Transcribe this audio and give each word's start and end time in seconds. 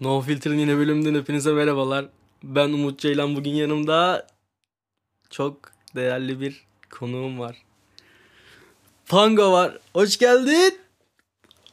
No 0.00 0.20
Filter'ın 0.20 0.58
yine 0.58 0.76
bölümünden 0.76 1.14
hepinize 1.14 1.52
merhabalar. 1.52 2.06
Ben 2.42 2.68
Umut 2.68 2.98
Ceylan. 2.98 3.36
Bugün 3.36 3.50
yanımda 3.50 4.26
çok 5.30 5.56
değerli 5.94 6.40
bir 6.40 6.64
konuğum 6.90 7.38
var. 7.38 7.62
Pango 9.06 9.52
var. 9.52 9.78
Hoş 9.92 10.18
geldin. 10.18 10.78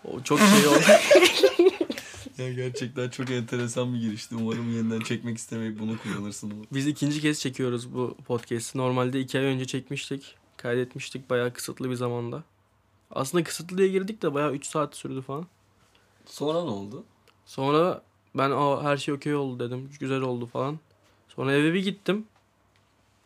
O 0.04 0.22
çok 0.24 0.40
şey 0.40 0.68
oldu. 0.68 0.80
Ya 2.38 2.54
gerçekten 2.54 3.10
çok 3.10 3.30
enteresan 3.30 3.94
bir 3.94 4.00
girişti. 4.00 4.36
Umarım 4.36 4.76
yeniden 4.76 5.00
çekmek 5.00 5.38
istemeyip 5.38 5.80
bunu 5.80 5.98
kullanırsın. 5.98 6.52
Umut. 6.52 6.74
Biz 6.74 6.88
ikinci 6.88 7.22
kez 7.22 7.40
çekiyoruz 7.40 7.94
bu 7.94 8.18
podcast'i. 8.28 8.78
Normalde 8.78 9.20
iki 9.20 9.40
ay 9.40 9.46
önce 9.46 9.66
çekmiştik. 9.66 10.36
Kaydetmiştik 10.58 11.30
bayağı 11.30 11.54
kısıtlı 11.54 11.90
bir 11.90 11.96
zamanda. 11.96 12.44
Aslında 13.12 13.44
kısıtlıya 13.44 13.88
girdik 13.88 14.22
de 14.22 14.34
bayağı 14.34 14.54
3 14.54 14.66
saat 14.66 14.96
sürdü 14.96 15.22
falan. 15.22 15.48
Sonra 16.26 16.64
ne 16.64 16.70
oldu? 16.70 17.04
Sonra 17.46 18.02
ben 18.36 18.52
Aa, 18.52 18.84
her 18.84 18.98
şey 18.98 19.14
okey 19.14 19.36
oldu 19.36 19.66
dedim. 19.66 19.90
Güzel 20.00 20.22
oldu 20.22 20.46
falan. 20.46 20.80
Sonra 21.30 21.54
eve 21.54 21.74
bir 21.74 21.84
gittim. 21.84 22.26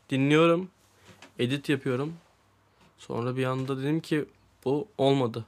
Dinliyorum. 0.09 0.69
Edit 1.39 1.69
yapıyorum. 1.69 2.13
Sonra 2.97 3.37
bir 3.37 3.45
anda 3.45 3.77
dedim 3.77 3.99
ki 3.99 4.25
bu 4.65 4.87
olmadı. 4.97 5.45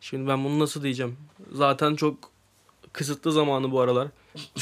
Şimdi 0.00 0.28
ben 0.28 0.44
bunu 0.44 0.58
nasıl 0.58 0.82
diyeceğim? 0.82 1.16
Zaten 1.52 1.96
çok 1.96 2.30
kısıtlı 2.92 3.32
zamanı 3.32 3.70
bu 3.70 3.80
aralar. 3.80 4.08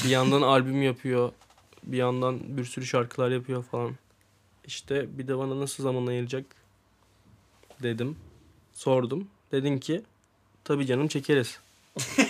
Bir 0.05 0.09
yandan 0.09 0.43
albüm 0.43 0.83
yapıyor. 0.83 1.33
Bir 1.83 1.97
yandan 1.97 2.57
bir 2.57 2.65
sürü 2.65 2.87
şarkılar 2.87 3.31
yapıyor 3.31 3.63
falan. 3.63 3.93
İşte 4.65 5.19
bir 5.19 5.29
de 5.29 5.39
bana 5.39 5.61
nasıl 5.61 5.83
zaman 5.83 6.07
ayıracak 6.07 6.45
dedim. 7.83 8.17
Sordum. 8.73 9.29
Dedin 9.53 9.79
ki 9.79 10.03
tabii 10.65 10.87
canım 10.87 11.09
çekeriz. 11.09 11.61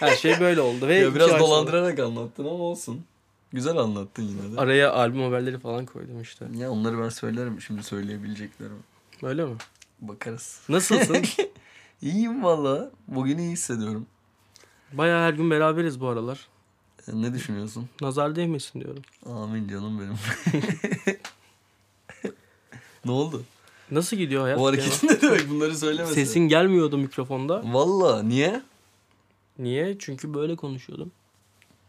Her 0.00 0.16
şey 0.16 0.40
böyle 0.40 0.60
oldu 0.60 0.88
ve 0.88 0.94
Ya 0.94 1.14
biraz 1.14 1.30
ay 1.30 1.38
sonra- 1.38 1.40
dolandırarak 1.50 1.98
anlattın 1.98 2.44
ama 2.44 2.52
olsun. 2.54 3.04
Güzel 3.52 3.76
anlattın 3.76 4.22
yine 4.22 4.56
de. 4.56 4.60
Araya 4.60 4.92
albüm 4.92 5.22
haberleri 5.22 5.58
falan 5.58 5.86
koydum 5.86 6.20
işte. 6.22 6.46
Ya 6.56 6.70
onları 6.70 6.98
ben 7.02 7.08
söylerim 7.08 7.60
şimdi 7.60 7.82
söyleyebileceklerimi. 7.82 8.78
Öyle 9.22 9.44
mi? 9.44 9.54
Bakarız. 10.00 10.60
Nasılsın? 10.68 11.16
İyiyim 12.02 12.44
valla. 12.44 12.90
Bugün 13.08 13.38
iyi 13.38 13.50
hissediyorum. 13.52 14.06
Bayağı 14.92 15.22
her 15.28 15.32
gün 15.34 15.50
beraberiz 15.50 16.00
bu 16.00 16.08
aralar. 16.08 16.46
E, 17.08 17.22
Ne 17.22 17.34
düşünüyorsun? 17.34 17.88
Nazar 18.00 18.36
değmesin 18.36 18.80
diyorum. 18.80 19.02
Amin 19.26 19.68
canım 19.68 20.00
benim. 20.00 20.16
ne 23.04 23.10
oldu? 23.12 23.42
Nasıl 23.90 24.16
gidiyor 24.16 24.42
hayat? 24.42 24.58
O 24.58 24.66
hareketin 24.66 25.08
ne 25.08 25.20
demek? 25.22 25.50
Bunları 25.50 25.76
söylemesin. 25.78 26.14
Sesin 26.14 26.40
gelmiyordu 26.40 26.98
mikrofonda. 26.98 27.62
Valla 27.64 28.22
niye? 28.22 28.62
Niye? 29.60 29.96
Çünkü 29.98 30.34
böyle 30.34 30.56
konuşuyordum. 30.56 31.12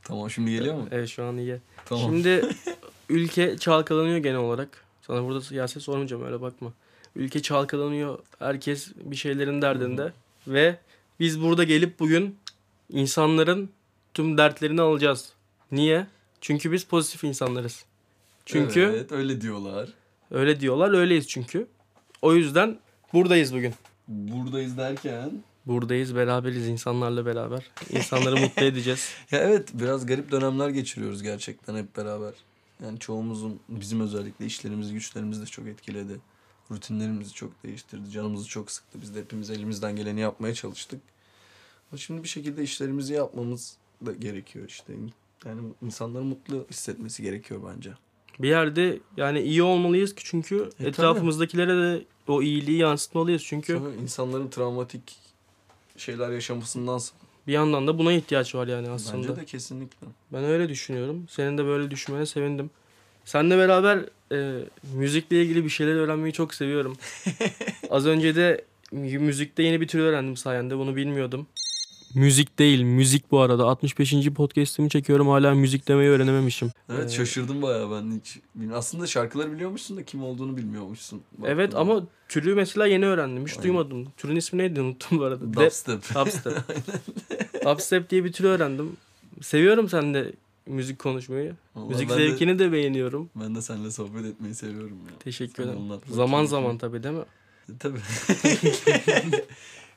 Tamam 0.03 0.29
şimdi 0.29 0.51
geliyor 0.51 0.75
mu? 0.75 0.87
Evet 0.91 1.09
şu 1.09 1.23
an 1.23 1.37
iyi. 1.37 1.57
Tamam. 1.85 2.03
Şimdi 2.03 2.45
ülke 3.09 3.57
çalkalanıyor 3.57 4.17
genel 4.17 4.37
olarak. 4.37 4.83
Sana 5.01 5.23
burada 5.23 5.41
siyaset 5.41 5.83
sormayacağım 5.83 6.23
öyle 6.25 6.41
bakma. 6.41 6.73
Ülke 7.15 7.41
çalkalanıyor. 7.41 8.19
Herkes 8.39 8.91
bir 8.95 9.15
şeylerin 9.15 9.61
derdinde. 9.61 10.13
Ve 10.47 10.77
biz 11.19 11.41
burada 11.41 11.63
gelip 11.63 11.99
bugün 11.99 12.37
insanların 12.89 13.69
tüm 14.13 14.37
dertlerini 14.37 14.81
alacağız. 14.81 15.33
Niye? 15.71 16.07
Çünkü 16.41 16.71
biz 16.71 16.83
pozitif 16.83 17.23
insanlarız. 17.23 17.85
Çünkü 18.45 18.79
Evet 18.81 19.11
öyle 19.11 19.41
diyorlar. 19.41 19.89
öyle 20.31 20.59
diyorlar. 20.59 20.93
Öyleyiz 20.93 21.27
çünkü. 21.27 21.67
O 22.21 22.33
yüzden 22.33 22.77
buradayız 23.13 23.53
bugün. 23.53 23.73
Buradayız 24.07 24.77
derken 24.77 25.31
Buradayız, 25.65 26.15
beraberiz 26.15 26.67
insanlarla 26.67 27.25
beraber. 27.25 27.71
İnsanları 27.89 28.37
mutlu 28.37 28.63
edeceğiz. 28.65 29.09
Ya 29.31 29.39
evet 29.39 29.69
biraz 29.73 30.05
garip 30.05 30.31
dönemler 30.31 30.69
geçiriyoruz 30.69 31.23
gerçekten 31.23 31.75
hep 31.75 31.97
beraber. 31.97 32.33
Yani 32.83 32.99
çoğumuzun 32.99 33.59
bizim 33.69 34.01
özellikle 34.01 34.45
işlerimizi 34.45 34.93
güçlerimizi 34.93 35.41
de 35.41 35.45
çok 35.45 35.67
etkiledi. 35.67 36.19
Rutinlerimizi 36.71 37.33
çok 37.33 37.63
değiştirdi. 37.63 38.09
Canımızı 38.11 38.47
çok 38.47 38.71
sıktı. 38.71 39.01
Biz 39.01 39.15
de 39.15 39.19
hepimiz 39.19 39.49
elimizden 39.49 39.95
geleni 39.95 40.19
yapmaya 40.19 40.53
çalıştık. 40.53 41.01
Ama 41.91 41.97
şimdi 41.97 42.23
bir 42.23 42.27
şekilde 42.27 42.63
işlerimizi 42.63 43.13
yapmamız 43.13 43.77
da 44.05 44.11
gerekiyor 44.11 44.65
işte. 44.67 44.93
Yani 45.45 45.61
insanların 45.81 46.25
mutlu 46.27 46.65
hissetmesi 46.71 47.23
gerekiyor 47.23 47.61
bence. 47.75 47.91
Bir 48.39 48.49
yerde 48.49 48.99
yani 49.17 49.41
iyi 49.41 49.63
olmalıyız 49.63 50.15
ki 50.15 50.23
çünkü 50.25 50.69
E, 50.79 50.87
etrafımızdakilere 50.87 51.77
de 51.77 52.05
o 52.27 52.41
iyiliği 52.41 52.77
yansıtmalıyız. 52.77 53.43
Çünkü 53.43 53.73
Sonra 53.73 53.93
insanların 53.95 54.49
travmatik 54.49 55.17
şeyler 55.97 56.31
yaşamasındansa. 56.31 57.13
bir 57.47 57.53
yandan 57.53 57.87
da 57.87 57.97
buna 57.97 58.13
ihtiyaç 58.13 58.55
var 58.55 58.67
yani 58.67 58.89
aslında. 58.89 59.27
Bence 59.27 59.41
de 59.41 59.45
kesinlikle. 59.45 60.07
Ben 60.33 60.43
öyle 60.43 60.69
düşünüyorum. 60.69 61.25
Senin 61.29 61.57
de 61.57 61.65
böyle 61.65 61.91
düşünmene 61.91 62.25
sevindim. 62.25 62.69
Seninle 63.25 63.57
beraber 63.57 63.99
e, 64.31 64.59
müzikle 64.93 65.41
ilgili 65.41 65.63
bir 65.63 65.69
şeyler 65.69 65.95
öğrenmeyi 65.95 66.33
çok 66.33 66.53
seviyorum. 66.53 66.97
Az 67.89 68.05
önce 68.07 68.35
de 68.35 68.65
mü- 68.91 69.19
müzikte 69.19 69.63
yeni 69.63 69.81
bir 69.81 69.87
tür 69.87 69.99
öğrendim 69.99 70.37
sayende. 70.37 70.77
Bunu 70.77 70.95
bilmiyordum. 70.95 71.47
Müzik 72.15 72.59
değil, 72.59 72.81
müzik 72.81 73.31
bu 73.31 73.39
arada. 73.39 73.65
65. 73.65 74.29
podcast'imi 74.35 74.89
çekiyorum. 74.89 75.27
Hala 75.27 75.53
müzik 75.55 75.87
demeyi 75.87 76.09
öğrenememişim. 76.09 76.71
Evet 76.89 77.11
Ee, 77.11 77.15
şaşırdım 77.15 77.61
bayağı 77.61 77.91
ben 77.91 78.19
hiç. 78.19 78.39
Aslında 78.73 79.07
şarkıları 79.07 79.51
biliyormuşsun 79.51 79.97
da 79.97 80.03
kim 80.03 80.23
olduğunu 80.23 80.57
bilmiyormuşsun. 80.57 81.21
Evet 81.45 81.57
Baktığında. 81.73 81.79
ama 81.81 82.07
türü 82.29 82.55
mesela 82.55 82.85
yeni 82.87 83.05
öğrendim. 83.05 83.43
Hiç 83.45 83.51
Aynen. 83.51 83.63
duymadım. 83.63 84.07
Türün 84.17 84.35
ismi 84.35 84.57
neydi 84.59 84.81
unuttum 84.81 85.19
bu 85.19 85.23
arada. 85.23 85.53
Dubstep. 85.53 86.01
Dubstep. 86.15 86.53
Dubstep 87.65 88.09
diye 88.09 88.23
bir 88.23 88.31
tür 88.33 88.43
öğrendim. 88.45 88.97
Seviyorum 89.41 89.89
sen 89.89 90.13
de 90.13 90.31
müzik 90.67 90.99
konuşmayı. 90.99 91.55
Vallahi 91.75 91.89
müzik 91.89 92.09
ben 92.09 92.17
de- 92.17 92.29
zevkini 92.29 92.59
de 92.59 92.71
beğeniyorum. 92.71 93.29
Ben 93.35 93.55
de 93.55 93.61
seninle 93.61 93.91
sohbet 93.91 94.25
etmeyi 94.25 94.55
seviyorum 94.55 94.97
ya. 95.07 95.17
Teşekkür 95.19 95.63
ederim. 95.63 95.79
Zaman 96.11 96.45
zaman 96.45 96.77
tabii 96.77 97.03
değil 97.03 97.15
mi? 97.15 97.23
Tabii. 97.79 97.99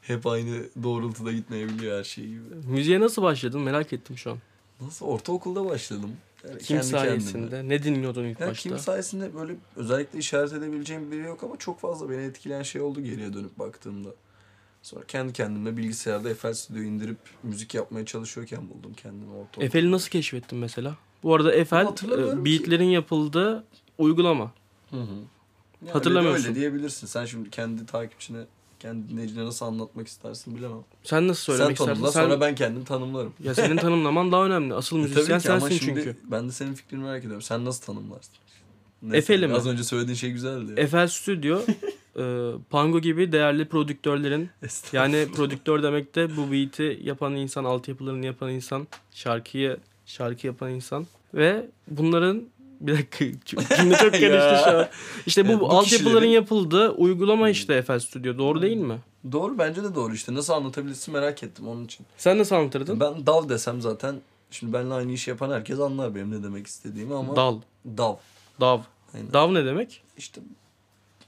Hep 0.07 0.27
aynı 0.27 0.63
doğrultuda 0.83 1.33
gitmeyebiliyor 1.33 1.99
her 1.99 2.05
şey 2.05 2.25
gibi. 2.27 2.41
Müziğe 2.67 3.01
nasıl 3.01 3.23
başladın 3.23 3.61
merak 3.61 3.93
ettim 3.93 4.19
şu 4.19 4.31
an. 4.31 4.39
Nasıl? 4.81 5.07
Ortaokulda 5.07 5.65
başladım. 5.67 6.11
Yani 6.49 6.59
Kim 6.59 6.67
kendi 6.77 6.85
sayesinde? 6.87 7.33
kendime. 7.51 7.69
Ne 7.69 7.83
dinliyordun 7.83 8.25
ilk 8.25 8.41
Ya 8.41 8.47
başta? 8.47 8.69
kim 8.69 8.79
sayesinde 8.79 9.35
böyle 9.35 9.57
özellikle 9.77 10.19
işaret 10.19 10.53
edebileceğim 10.53 11.11
biri 11.13 11.21
yok 11.21 11.43
ama 11.45 11.57
çok 11.59 11.81
fazla 11.81 12.11
beni 12.11 12.23
etkileyen 12.23 12.63
şey 12.63 12.83
oldu 12.83 13.01
geriye 13.01 13.33
dönüp 13.35 13.59
baktığımda. 13.59 14.09
Sonra 14.83 15.05
kendi 15.07 15.33
kendime 15.33 15.77
bilgisayarda 15.77 16.35
FL 16.35 16.53
Studio 16.53 16.81
indirip 16.81 17.17
müzik 17.43 17.75
yapmaya 17.75 18.05
çalışıyorken 18.07 18.69
buldum 18.71 18.93
kendimi 18.97 19.31
ortaokulda. 19.35 19.65
Efe'li 19.65 19.91
nasıl 19.91 20.11
keşfettin 20.11 20.59
mesela? 20.59 20.97
Bu 21.23 21.35
arada 21.35 21.77
Hatırlamıyorum 21.87 22.47
e, 22.47 22.51
ki. 22.51 22.61
beatlerin 22.61 22.85
yapıldığı 22.91 23.65
uygulama. 23.99 24.53
Hı 24.91 24.97
hı. 24.97 25.07
Yani 25.83 25.93
Hatırlamıyorsun. 25.93 26.45
Öyle 26.45 26.55
diyebilirsin. 26.55 27.07
Sen 27.07 27.25
şimdi 27.25 27.51
kendi 27.51 27.87
takipçine, 27.87 28.39
kendi 28.85 29.09
dinleyicine 29.09 29.45
nasıl 29.45 29.67
anlatmak 29.67 30.09
istersin 30.09 30.57
bilemem. 30.57 30.79
Sen 31.03 31.29
nasıl 31.29 31.53
Sen 31.53 31.57
söylemek 31.57 31.77
tanımla 31.77 31.95
istersin? 31.95 32.13
Sen, 32.13 32.23
sonra 32.23 32.41
ben 32.41 32.55
kendim 32.55 32.85
tanımlarım. 32.85 33.33
Ya 33.45 33.55
senin 33.55 33.77
tanımlaman 33.77 34.33
daha 34.33 34.47
önemli. 34.47 34.75
Asıl 34.75 34.97
E, 34.99 35.01
müzisyen 35.01 35.35
ama 35.35 35.41
sensin 35.41 35.69
şimdi 35.69 36.01
çünkü. 36.05 36.17
ben 36.25 36.49
de 36.49 36.53
senin 36.53 36.75
fikrini 36.75 37.03
merak 37.03 37.21
ediyorum. 37.21 37.43
Sen 37.43 37.65
nasıl 37.65 37.85
tanımlarsın? 37.85 38.35
Efe'li 39.13 39.47
mi? 39.49 39.55
Az 39.55 39.67
önce 39.67 39.85
söylediğin 39.85 40.17
şey 40.17 40.31
güzeldi. 40.31 40.73
Efel 40.77 41.09
Studio 41.09 41.63
e, 42.19 42.53
Pango 42.71 43.01
gibi 43.01 43.33
değerli 43.33 43.69
prodüktörlerin. 43.69 44.49
Yani 44.93 45.27
prodüktör 45.37 45.83
demek 45.83 46.15
de 46.15 46.37
bu 46.37 46.53
beat'i 46.53 47.01
yapan 47.03 47.35
insan, 47.35 47.65
altyapılarını 47.65 48.27
yapan 48.27 48.51
insan, 48.51 48.87
şarkıyı 49.11 49.77
şarkı 50.07 50.47
yapan 50.47 50.71
insan 50.71 51.07
ve 51.35 51.67
bunların 51.89 52.43
bir 52.87 52.93
dakika 52.99 53.25
cümle 53.45 53.97
çok 53.97 54.13
karıştı 54.21 54.61
şu 54.71 54.79
an. 54.79 54.89
İşte 55.27 55.45
bu, 55.47 55.51
Evet, 55.51 55.61
bu 55.61 55.71
altyapıların 55.71 56.17
kişilerin- 56.27 56.31
yapıldığı 56.31 56.91
uygulama 56.91 57.51
işte 57.51 57.83
FL 57.83 57.99
Studio. 57.99 58.39
Doğru 58.39 58.63
değil 58.63 58.77
mi? 58.77 58.99
Doğru 59.33 59.59
bence 59.59 59.85
de 59.85 59.95
doğru 59.95 60.15
işte. 60.15 60.35
Nasıl 60.35 60.53
anlatabilirsin 60.53 61.15
merak 61.15 61.43
ettim 61.43 61.69
onun 61.69 61.85
için. 61.85 62.07
Sen 62.19 62.39
nasıl 62.39 62.57
anlatırdın? 62.57 63.01
Ben 63.01 63.27
dav 63.27 63.49
desem 63.49 63.81
zaten 63.81 64.21
şimdi 64.51 64.73
benimle 64.73 64.95
aynı 64.95 65.13
işi 65.13 65.31
yapan 65.31 65.51
herkes 65.51 65.81
anlar 65.81 66.15
benim 66.15 66.31
ne 66.31 66.43
demek 66.43 66.67
istediğimi 66.67 67.15
ama 67.15 67.37
Dal, 67.37 67.61
dav. 67.99 68.15
dav. 68.61 68.79
Aynen. 69.15 69.33
Dav 69.33 69.55
ne 69.55 69.65
demek? 69.65 70.03
İşte 70.19 70.41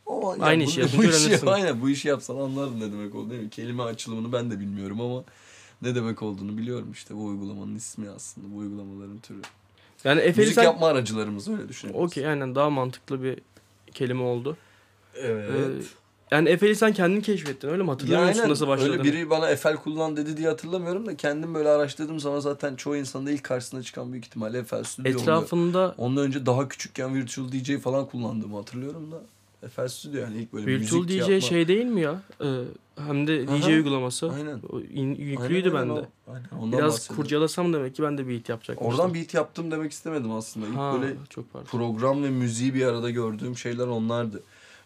o, 0.07 0.33
yani 0.33 0.45
Aynı 0.45 0.65
bu- 0.65 0.69
işi 0.69 0.77
bu 0.81 0.83
yapınca 0.85 1.09
işi- 1.09 1.27
öğrenirsin. 1.27 1.47
Aynen 1.47 1.81
bu 1.81 1.91
işi 1.91 2.09
yapsan 2.09 2.37
anlardın 2.37 2.81
ne 2.81 2.93
demek 2.93 3.15
olduğunu. 3.15 3.31
değil 3.31 3.43
mi? 3.43 3.51
Kelime 3.51 3.83
açılımını 3.83 4.33
ben 4.33 4.51
de 4.51 4.61
bilmiyorum 4.61 5.01
ama 5.01 5.25
ne 5.83 5.95
demek 5.95 6.23
olduğunu 6.23 6.59
biliyorum 6.59 6.93
işte 6.93 7.15
bu 7.17 7.25
uygulamanın 7.25 7.75
ismi 7.77 8.11
aslında 8.11 8.55
bu 8.55 8.59
uygulamaların 8.59 9.19
türü. 9.19 9.39
Yani 10.07 10.21
Efe'li 10.21 10.41
Müzik 10.41 10.55
sen... 10.55 10.63
yapma 10.63 10.87
aracılarımız 10.87 11.49
öyle 11.49 11.69
düşünebiliriz. 11.69 12.05
Okey 12.05 12.27
aynen 12.29 12.55
daha 12.55 12.71
mantıklı 12.71 13.23
bir 13.23 13.39
kelime 13.95 14.23
oldu. 14.23 14.57
Evet. 15.15 15.51
Ee, 15.51 15.83
yani 16.31 16.49
Efe'li 16.49 16.77
sen 16.77 16.93
kendin 16.93 17.21
keşfettin 17.21 17.69
öyle 17.69 17.83
mi? 17.83 17.89
Hatırlamıyor 17.89 18.21
Ya 18.21 18.29
musun 18.29 18.41
aynen, 18.41 18.51
nasıl 18.51 18.69
başladığını? 18.69 18.93
Öyle 18.93 19.05
biri 19.05 19.31
bana 19.31 19.51
Eiffel 19.51 19.77
kullan 19.77 20.17
dedi 20.17 20.37
diye 20.37 20.49
hatırlamıyorum 20.49 21.07
da 21.07 21.17
kendim 21.17 21.55
böyle 21.55 21.69
araştırdığım 21.69 22.21
zaman 22.21 22.41
zaten 22.41 22.77
çoğu 22.77 22.97
insanda 22.97 23.31
ilk 23.31 23.45
karşısına 23.45 23.83
çıkan 23.83 24.13
büyük 24.13 24.25
ihtimalle 24.25 24.59
Eiffel 24.59 24.85
Studio 24.85 25.09
oluyor. 25.09 25.21
Etrafında 25.23 25.95
Ondan 25.99 26.25
önce 26.25 26.47
daha 26.47 26.69
küçükken 26.69 27.15
Virtual 27.15 27.53
DJ 27.53 27.79
falan 27.79 28.07
kullandığımı 28.07 28.57
hatırlıyorum 28.57 29.13
da. 29.13 29.23
FL 29.71 29.89
Studio 29.89 30.19
yani 30.21 30.37
ilk 30.37 30.53
böyle 30.53 30.67
Virtual 30.67 31.01
müzik 31.03 31.17
DJ 31.21 31.21
yapma. 31.21 31.41
şey 31.41 31.69
değil 31.69 31.85
mi 31.87 32.01
ya? 32.01 32.23
Ee, 32.45 32.47
hem 32.97 33.27
de 33.27 33.47
DJ 33.49 33.63
Aha, 33.63 33.67
uygulaması. 33.71 34.31
Aynen. 34.33 34.61
O 34.73 34.81
in- 34.81 35.15
yüklüydü 35.15 35.71
Aynen, 35.71 35.89
bende. 35.89 36.01
o. 36.01 36.33
Aynen. 36.33 36.49
Ondan 36.61 36.79
Biraz 36.79 36.93
bahsediyorum. 36.93 37.23
kurcalasam 37.25 37.73
demek 37.73 37.95
ki 37.97 38.03
ben 38.03 38.19
de 38.19 38.29
beat 38.29 38.49
yapacakmışım. 38.49 38.93
Oradan 38.93 39.15
beat 39.15 39.35
yaptım 39.35 39.71
demek 39.71 39.93
istemedim 39.93 40.33
aslında. 40.33 40.67
İlk 40.67 40.77
ha, 40.77 40.99
böyle 41.03 41.15
çok 41.31 41.53
pardon. 41.53 41.67
program 41.67 42.23
ve 42.23 42.31
müziği 42.31 42.75
bir 42.75 42.87
arada 42.87 43.11
gördüğüm 43.11 43.57
şeyler 43.57 43.87
onlardı. 43.87 44.43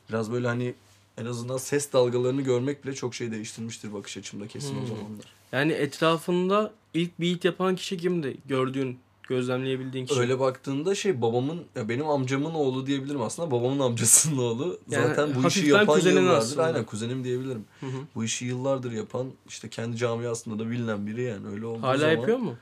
Biraz 0.08 0.32
böyle 0.32 0.46
hani 0.48 0.74
en 1.18 1.24
azından 1.26 1.56
ses 1.56 1.92
dalgalarını 1.92 2.42
görmek 2.42 2.84
bile 2.84 2.94
çok 2.94 3.14
şey 3.14 3.30
değiştirmiştir 3.32 3.92
bakış 3.92 4.16
açımda 4.16 4.46
kesin 4.46 4.76
o 4.76 4.80
Hmm. 4.80 4.86
zamanlar. 4.86 5.24
Yani 5.52 5.72
etrafında 5.72 6.72
ilk 6.94 7.20
beat 7.20 7.44
yapan 7.44 7.76
kişi 7.76 7.96
kimdi? 7.96 8.36
Gördüğün, 8.48 8.98
gözlemleyebildiğin 9.30 10.06
kişi. 10.06 10.20
Öyle 10.20 10.40
baktığında 10.40 10.94
şey 10.94 11.22
babamın 11.22 11.62
ya 11.76 11.88
benim 11.88 12.08
amcamın 12.08 12.54
oğlu 12.54 12.86
diyebilirim 12.86 13.22
aslında. 13.22 13.50
Babamın 13.50 13.78
amcasının 13.78 14.38
oğlu. 14.38 14.78
Yani 14.90 15.06
Zaten 15.06 15.34
bu 15.34 15.48
işi 15.48 15.66
yapan 15.66 15.98
yıllardır. 15.98 16.28
aslında. 16.30 16.62
Aynen 16.64 16.84
kuzenim 16.84 17.24
diyebilirim. 17.24 17.64
Hı 17.80 17.86
hı. 17.86 17.98
Bu 18.14 18.24
işi 18.24 18.44
yıllardır 18.44 18.92
yapan 18.92 19.26
işte 19.48 19.68
kendi 19.68 19.96
camiasında 19.96 20.58
da 20.64 20.70
bilinen 20.70 21.06
biri 21.06 21.22
yani 21.22 21.48
öyle 21.48 21.66
olduğu 21.66 21.82
Hala 21.82 21.98
zaman. 21.98 22.12
yapıyor 22.12 22.38
mu? 22.38 22.54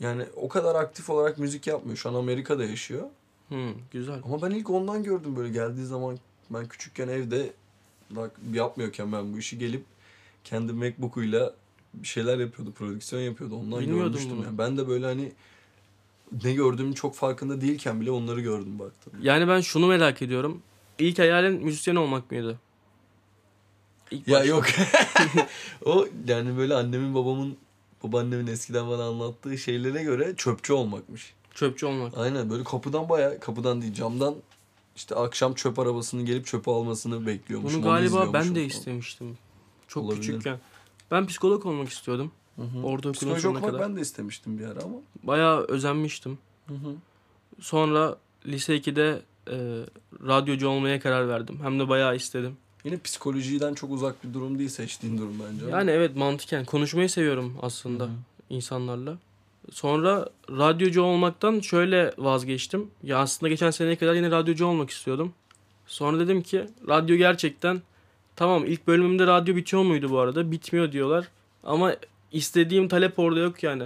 Yani 0.00 0.24
o 0.36 0.48
kadar 0.48 0.74
aktif 0.74 1.10
olarak 1.10 1.38
müzik 1.38 1.66
yapmıyor. 1.66 1.96
Şu 1.96 2.08
an 2.10 2.14
Amerika'da 2.14 2.64
yaşıyor. 2.64 3.04
Hı, 3.48 3.68
güzel. 3.90 4.20
Ama 4.24 4.42
ben 4.42 4.50
ilk 4.50 4.70
ondan 4.70 5.02
gördüm 5.02 5.36
böyle 5.36 5.48
geldiği 5.48 5.84
zaman 5.86 6.18
ben 6.50 6.66
küçükken 6.68 7.08
evde 7.08 7.52
yapmıyorken 8.52 9.12
ben 9.12 9.32
bu 9.34 9.38
işi 9.38 9.58
gelip 9.58 9.84
kendi 10.44 10.72
Macbook'uyla 10.72 11.54
bir 11.94 12.06
şeyler 12.08 12.38
yapıyordu, 12.38 12.72
prodüksiyon 12.72 13.22
yapıyordu. 13.22 13.54
Ondan 13.56 13.80
Bilmiyordum 13.80 14.12
görmüştüm 14.12 14.36
bunu. 14.36 14.44
yani. 14.44 14.58
Ben 14.58 14.78
de 14.78 14.88
böyle 14.88 15.06
hani 15.06 15.32
ne 16.44 16.52
gördüğümün 16.52 16.92
çok 16.92 17.14
farkında 17.14 17.60
değilken 17.60 18.00
bile 18.00 18.10
onları 18.10 18.40
gördüm 18.40 18.78
baktım. 18.78 19.12
Yani 19.22 19.48
ben 19.48 19.60
şunu 19.60 19.86
merak 19.86 20.22
ediyorum. 20.22 20.62
İlk 20.98 21.18
hayalin 21.18 21.64
müzisyen 21.64 21.96
olmak 21.96 22.30
mıydı? 22.30 22.58
İlk 24.10 24.28
Ya 24.28 24.34
başta. 24.34 24.48
yok. 24.48 24.64
o 25.86 26.06
yani 26.28 26.56
böyle 26.56 26.74
annemin 26.74 27.14
babamın 27.14 27.56
babaannemin 28.02 28.46
eskiden 28.46 28.88
bana 28.88 29.04
anlattığı 29.04 29.58
şeylere 29.58 30.02
göre 30.02 30.34
çöpçü 30.36 30.72
olmakmış. 30.72 31.34
Çöpçü 31.54 31.86
olmak. 31.86 32.18
Aynen 32.18 32.50
böyle 32.50 32.64
kapıdan 32.64 33.08
baya 33.08 33.40
kapıdan 33.40 33.82
değil 33.82 33.94
camdan 33.94 34.34
işte 34.96 35.14
akşam 35.14 35.54
çöp 35.54 35.78
arabasının 35.78 36.26
gelip 36.26 36.46
çöpü 36.46 36.70
almasını 36.70 37.26
bekliyormuşum. 37.26 37.82
Bunu 37.82 37.90
galiba 37.90 38.32
ben 38.32 38.44
de 38.44 38.54
falan. 38.54 38.64
istemiştim. 38.66 39.38
Çok 39.88 40.04
Olabilir. 40.04 40.20
küçükken. 40.20 40.58
Ben 41.10 41.26
psikolog 41.26 41.66
olmak 41.66 41.88
istiyordum. 41.88 42.32
Hı 42.56 42.62
hı. 42.62 42.78
Orada 42.78 42.98
okulun 42.98 43.12
Psikoloji 43.12 43.42
sonuna 43.42 43.58
okumak 43.58 43.74
kadar. 43.74 43.88
ben 43.88 43.96
de 43.96 44.00
istemiştim 44.00 44.58
bir 44.58 44.64
ara 44.64 44.82
ama. 44.82 44.96
Bayağı 45.22 45.64
özenmiştim. 45.64 46.38
Hı 46.68 46.74
hı. 46.74 46.94
Sonra 47.60 48.16
lise 48.46 48.76
2'de 48.76 49.22
e, 49.50 49.56
radyocu 50.26 50.68
olmaya 50.68 51.00
karar 51.00 51.28
verdim. 51.28 51.58
Hem 51.62 51.80
de 51.80 51.88
bayağı 51.88 52.16
istedim. 52.16 52.56
Yine 52.84 52.98
psikolojiden 52.98 53.74
çok 53.74 53.90
uzak 53.90 54.24
bir 54.24 54.34
durum 54.34 54.58
değil 54.58 54.68
seçtiğin 54.68 55.18
durum 55.18 55.34
bence. 55.46 55.64
ama. 55.66 55.76
Yani 55.78 55.90
evet 55.90 56.16
mantıken 56.16 56.64
konuşmayı 56.64 57.10
seviyorum 57.10 57.56
aslında 57.62 58.04
hı. 58.04 58.10
insanlarla. 58.50 59.18
Sonra 59.70 60.28
radyocu 60.50 61.02
olmaktan 61.02 61.60
şöyle 61.60 62.12
vazgeçtim. 62.18 62.90
Ya 63.02 63.18
aslında 63.18 63.50
geçen 63.50 63.70
seneye 63.70 63.96
kadar 63.96 64.14
yine 64.14 64.30
radyocu 64.30 64.66
olmak 64.66 64.90
istiyordum. 64.90 65.32
Sonra 65.86 66.18
dedim 66.18 66.42
ki 66.42 66.66
radyo 66.88 67.16
gerçekten 67.16 67.82
tamam 68.36 68.64
ilk 68.66 68.86
bölümümde 68.86 69.26
radyo 69.26 69.56
bitiyor 69.56 69.82
muydu 69.82 70.10
bu 70.10 70.18
arada? 70.18 70.50
Bitmiyor 70.50 70.92
diyorlar. 70.92 71.28
Ama 71.64 71.96
istediğim 72.34 72.88
talep 72.88 73.18
orada 73.18 73.40
yok 73.40 73.62
yani. 73.62 73.84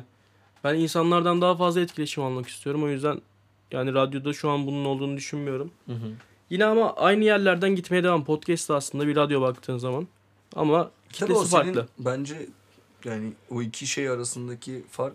Ben 0.64 0.74
insanlardan 0.74 1.40
daha 1.40 1.56
fazla 1.56 1.80
etkileşim 1.80 2.22
almak 2.24 2.48
istiyorum. 2.48 2.84
O 2.84 2.88
yüzden 2.88 3.20
yani 3.72 3.94
radyoda 3.94 4.32
şu 4.32 4.50
an 4.50 4.66
bunun 4.66 4.84
olduğunu 4.84 5.16
düşünmüyorum. 5.16 5.70
Hı 5.86 5.92
hı. 5.92 6.12
Yine 6.50 6.64
ama 6.64 6.94
aynı 6.96 7.24
yerlerden 7.24 7.76
gitmeye 7.76 8.04
devam. 8.04 8.24
Podcast 8.24 8.68
da 8.68 8.76
aslında 8.76 9.06
bir 9.06 9.16
radyo 9.16 9.40
baktığın 9.40 9.78
zaman. 9.78 10.08
Ama 10.56 10.82
Tabii 10.82 11.12
kitlesi 11.12 11.50
senin 11.50 11.62
farklı. 11.64 11.88
bence 11.98 12.46
yani 13.04 13.32
o 13.50 13.62
iki 13.62 13.86
şey 13.86 14.08
arasındaki 14.08 14.84
fark 14.90 15.14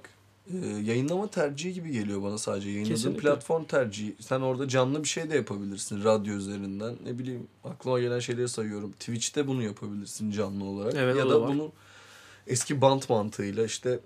e, 0.53 0.67
yayınlama 0.67 1.27
tercihi 1.27 1.73
gibi 1.73 1.91
geliyor 1.91 2.23
bana 2.23 2.37
sadece. 2.37 2.69
Yayınladığın 2.69 2.95
Kesinlikle. 2.95 3.21
platform 3.21 3.63
tercihi. 3.63 4.15
Sen 4.19 4.41
orada 4.41 4.67
canlı 4.67 5.03
bir 5.03 5.07
şey 5.07 5.29
de 5.29 5.35
yapabilirsin 5.35 6.03
radyo 6.03 6.33
üzerinden. 6.33 6.95
Ne 7.05 7.19
bileyim 7.19 7.47
aklıma 7.63 7.99
gelen 7.99 8.19
şeyleri 8.19 8.49
sayıyorum. 8.49 8.91
Twitch'te 8.91 9.47
bunu 9.47 9.63
yapabilirsin 9.63 10.31
canlı 10.31 10.65
olarak. 10.65 10.93
Evet, 10.97 11.15
ya 11.17 11.25
da 11.25 11.29
da 11.29 11.41
var. 11.41 11.49
bunu 11.49 11.71
eski 12.47 12.81
band 12.81 13.03
mantığıyla 13.09 13.65
işte 13.65 13.99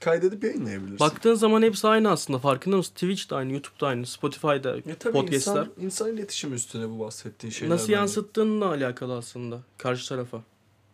kaydedip 0.00 0.44
yayınlayabilirsin. 0.44 1.00
Baktığın 1.00 1.34
zaman 1.34 1.62
hepsi 1.62 1.88
aynı 1.88 2.10
aslında. 2.10 2.38
Farkında 2.38 2.76
mısın? 2.76 2.92
Twitch 2.94 3.30
de 3.30 3.34
aynı, 3.34 3.52
YouTube 3.52 3.80
da 3.80 3.86
aynı, 3.86 4.06
Spotify'da 4.06 4.68
ya 4.68 4.82
podcastler. 5.12 5.32
insan, 5.34 5.68
insan 5.80 6.12
iletişim 6.14 6.54
üstüne 6.54 6.90
bu 6.90 6.98
bahsettiğin 6.98 7.52
şeyler. 7.52 7.74
Nasıl 7.74 7.92
yansıttığınla 7.92 8.68
alakalı 8.68 9.16
aslında 9.16 9.60
karşı 9.78 10.08
tarafa. 10.08 10.42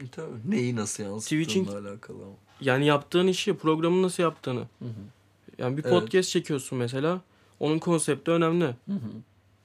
E, 0.01 0.09
Tabii. 0.13 0.29
Neyi 0.49 0.77
nasıl 0.77 1.03
yansıttığınla 1.03 1.79
alakalı 1.79 2.17
ama. 2.23 2.35
Yani 2.61 2.87
yaptığın 2.87 3.27
işi, 3.27 3.57
programı 3.57 4.03
nasıl 4.03 4.23
yaptığını. 4.23 4.61
Hı 4.61 4.85
hı. 4.85 4.89
Yani 5.59 5.77
bir 5.77 5.85
Evet. 5.85 5.93
podcast 5.93 6.31
çekiyorsun 6.31 6.79
mesela. 6.79 7.21
Onun 7.61 7.79
konsepti 7.79 8.31
önemli. 8.31 8.65
Hı 8.65 8.93
hı. 8.93 9.11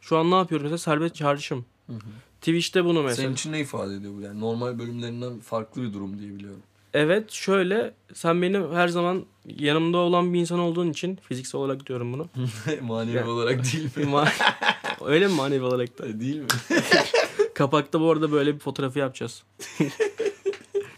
Şu 0.02 0.18
an 0.18 0.32
ne 0.32 0.36
yapıyoruz 0.36 0.64
mesela? 0.64 0.78
Serbest 0.78 1.16
çağrışım. 1.16 1.66
Hı 1.88 1.94
hı. 1.94 2.00
Twitch'te 2.42 2.86
bunu 2.86 3.04
mesela. 3.04 3.24
Senin 3.24 3.34
için 3.34 3.52
ne 3.52 3.60
ifade 3.60 3.96
ediyor 3.96 4.14
bu? 4.18 4.22
Yani 4.22 4.40
normal 4.40 4.80
bölümlerinden 4.80 5.40
farklı 5.40 5.82
bir 5.82 5.94
durum 5.94 6.20
diye 6.20 6.34
biliyorum. 6.36 6.62
Evet 6.94 7.32
şöyle 7.32 7.94
sen 8.14 8.42
benim 8.42 8.74
her 8.74 8.88
zaman 8.88 9.26
yanımda 9.46 9.98
olan 9.98 10.34
bir 10.34 10.40
insan 10.40 10.60
olduğun 10.60 10.90
için 10.90 11.16
fiziksel 11.30 11.62
olarak 11.62 11.88
diyorum 11.88 12.14
bunu. 12.14 12.28
Manevi 12.82 13.16
Ya. 13.18 13.28
olarak 13.30 13.64
değil 13.74 13.84
mi? 13.98 14.04
Ma- 14.14 14.28
Öyle 15.06 15.28
mi 15.28 15.34
manevi 15.34 15.64
olarak 15.64 16.00
da? 16.00 16.20
değil 16.20 16.40
mi? 16.40 16.48
Kapakta 17.54 18.02
bu 18.02 18.12
arada 18.12 18.32
böyle 18.32 18.54
bir 18.56 18.60
fotoğrafı 18.60 19.00
yapacağız. 19.00 19.44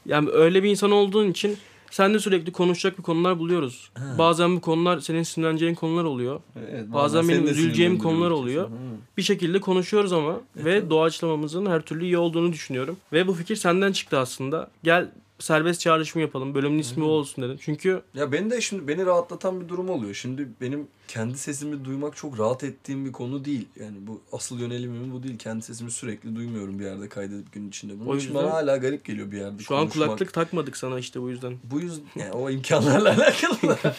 yani 0.06 0.30
öyle 0.30 0.64
bir 0.64 0.70
insan 0.70 0.92
olduğun 0.92 1.32
için 1.32 1.58
sen 1.92 2.14
de 2.14 2.20
sürekli 2.20 2.52
konuşacak 2.52 2.98
bir 2.98 3.04
konular 3.04 3.40
buluyoruz. 3.40 3.90
Ha. 3.94 4.16
Bazen 4.18 4.56
bu 4.56 4.62
konular 4.62 5.00
senin 5.00 5.24
sinirleneceğin 5.24 5.76
konular 5.76 6.04
oluyor. 6.04 6.40
Evet, 6.72 6.94
Bazen 6.94 7.30
benim 7.30 7.48
üzüleceğim 7.48 7.98
konular 7.98 8.32
oluyor. 8.32 8.70
Hı. 8.70 8.74
Bir 9.18 9.22
şekilde 9.24 9.60
konuşuyoruz 9.62 10.14
ama 10.14 10.32
E, 10.62 10.66
ve 10.66 10.80
tabii. 10.80 10.90
doğaçlamamızın 10.90 11.66
her 11.66 11.82
türlü 11.82 12.06
iyi 12.06 12.18
olduğunu 12.18 12.54
düşünüyorum. 12.54 12.98
Ve 13.14 13.28
bu 13.28 13.34
fikir 13.34 13.56
senden 13.56 13.92
çıktı 13.92 14.20
aslında. 14.20 14.70
Gel 14.84 15.12
serbest 15.40 15.82
çağrışım 15.82 16.22
yapalım. 16.22 16.56
Bölümün 16.56 16.80
ismi 16.80 17.04
o 17.04 17.08
olsun 17.08 17.44
dedin. 17.44 17.58
Çünkü 17.62 18.02
Ya 18.14 18.32
beni 18.32 18.52
de 18.52 18.62
şimdi 18.62 18.88
beni 18.88 19.06
rahatlatan 19.06 19.62
bir 19.62 19.70
durum 19.70 19.90
oluyor. 19.90 20.14
Şimdi 20.14 20.48
benim 20.62 20.88
kendi 21.08 21.38
sesimi 21.38 21.86
duymak 21.86 22.16
çok 22.16 22.40
rahat 22.40 22.64
ettiğim 22.64 23.06
bir 23.06 23.12
konu 23.12 23.46
değil. 23.46 23.68
Yani 23.80 23.96
bu 24.08 24.22
asıl 24.32 24.60
yönelimim 24.60 25.12
bu 25.14 25.24
değil. 25.24 25.38
Kendi 25.38 25.62
sesimi 25.66 25.92
sürekli 25.92 26.36
duymuyorum 26.36 26.80
bir 26.80 26.86
yerde 26.86 27.10
kaydedip 27.10 27.54
gün 27.54 27.70
içinde. 27.70 28.00
Bunun 28.00 28.10
O 28.10 28.16
için 28.18 28.28
yüzden- 28.28 28.44
bana 28.44 28.54
hala 28.54 28.78
garip 28.78 29.06
geliyor 29.06 29.32
bir 29.32 29.38
yerde 29.38 29.64
şu 29.64 29.76
an 29.76 29.82
konuşmak. 29.82 30.08
kulaklık 30.08 30.34
takmadık 30.34 30.78
sana 30.78 31.00
işte 31.00 31.22
bu 31.22 31.30
yüzden. 31.30 31.58
Bu 31.64 31.80
yüzden 31.82 32.06
yani 32.16 32.32
o 32.32 32.50
imkanlarla 32.50 33.10
alakalı 33.18 33.62
da. 33.84 33.96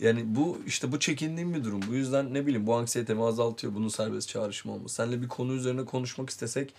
Yani 0.00 0.22
bu 0.26 0.58
işte 0.66 0.92
bu 0.92 0.98
çekindiğim 1.00 1.54
bir 1.54 1.64
durum. 1.64 1.80
Bu 1.88 1.94
yüzden 1.94 2.34
ne 2.34 2.46
bileyim 2.46 2.66
bu 2.66 2.74
anksiyetemi 2.76 3.24
azaltıyor 3.24 3.74
bunun 3.74 3.88
serbest 3.88 4.28
çağrışım 4.28 4.70
olması. 4.70 4.94
Seninle 4.94 5.22
bir 5.22 5.28
konu 5.28 5.52
üzerine 5.52 5.84
konuşmak 5.84 6.30
istesek 6.30 6.74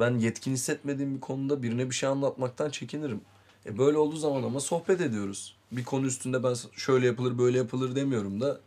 ben 0.00 0.18
yetkin 0.18 0.52
hissetmediğim 0.52 1.14
bir 1.14 1.20
konuda 1.20 1.62
birine 1.62 1.90
bir 1.90 1.94
şey 1.94 2.08
anlatmaktan 2.08 2.70
çekinirim. 2.70 3.20
E 3.66 3.78
böyle 3.78 3.98
olduğu 3.98 4.16
zaman 4.16 4.42
ama 4.42 4.60
sohbet 4.60 5.00
ediyoruz. 5.00 5.56
Bir 5.72 5.84
konu 5.84 6.06
üstünde 6.06 6.42
ben 6.42 6.54
şöyle 6.72 7.06
yapılır 7.06 7.38
böyle 7.38 7.58
yapılır 7.58 7.96
demiyorum 7.96 8.40
da 8.40 8.60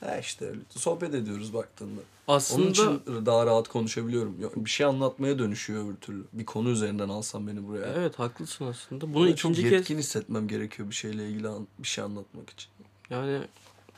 ha 0.00 0.18
işte 0.18 0.52
sohbet 0.70 1.14
ediyoruz 1.14 1.54
baktığında. 1.54 2.00
Onun 2.26 2.36
Aslında 2.36 2.68
için 2.70 3.02
daha 3.26 3.46
rahat 3.46 3.68
konuşabiliyorum. 3.68 4.36
Bir 4.56 4.70
şey 4.70 4.86
anlatmaya 4.86 5.38
dönüşüyor 5.38 5.84
öbür 5.84 5.96
türlü. 5.96 6.24
Bir 6.32 6.44
konu 6.44 6.68
üzerinden 6.70 7.08
alsam 7.08 7.46
beni 7.46 7.68
buraya. 7.68 7.86
evet 7.86 8.18
haklısın 8.18 8.64
aslında. 8.64 9.06
Bunu 9.06 9.14
Bunu 9.14 9.28
ikinci 9.28 9.62
çok 9.62 9.70
kez 9.70 9.72
yetkin 9.72 9.98
hissetmem 9.98 10.48
gerekiyor 10.48 10.90
bir 10.90 10.94
şeyle 10.94 11.28
ilgili 11.28 11.48
bir 11.78 11.88
şey 11.88 12.04
anlatmak 12.04 12.50
için. 12.50 12.70
yani 13.10 13.40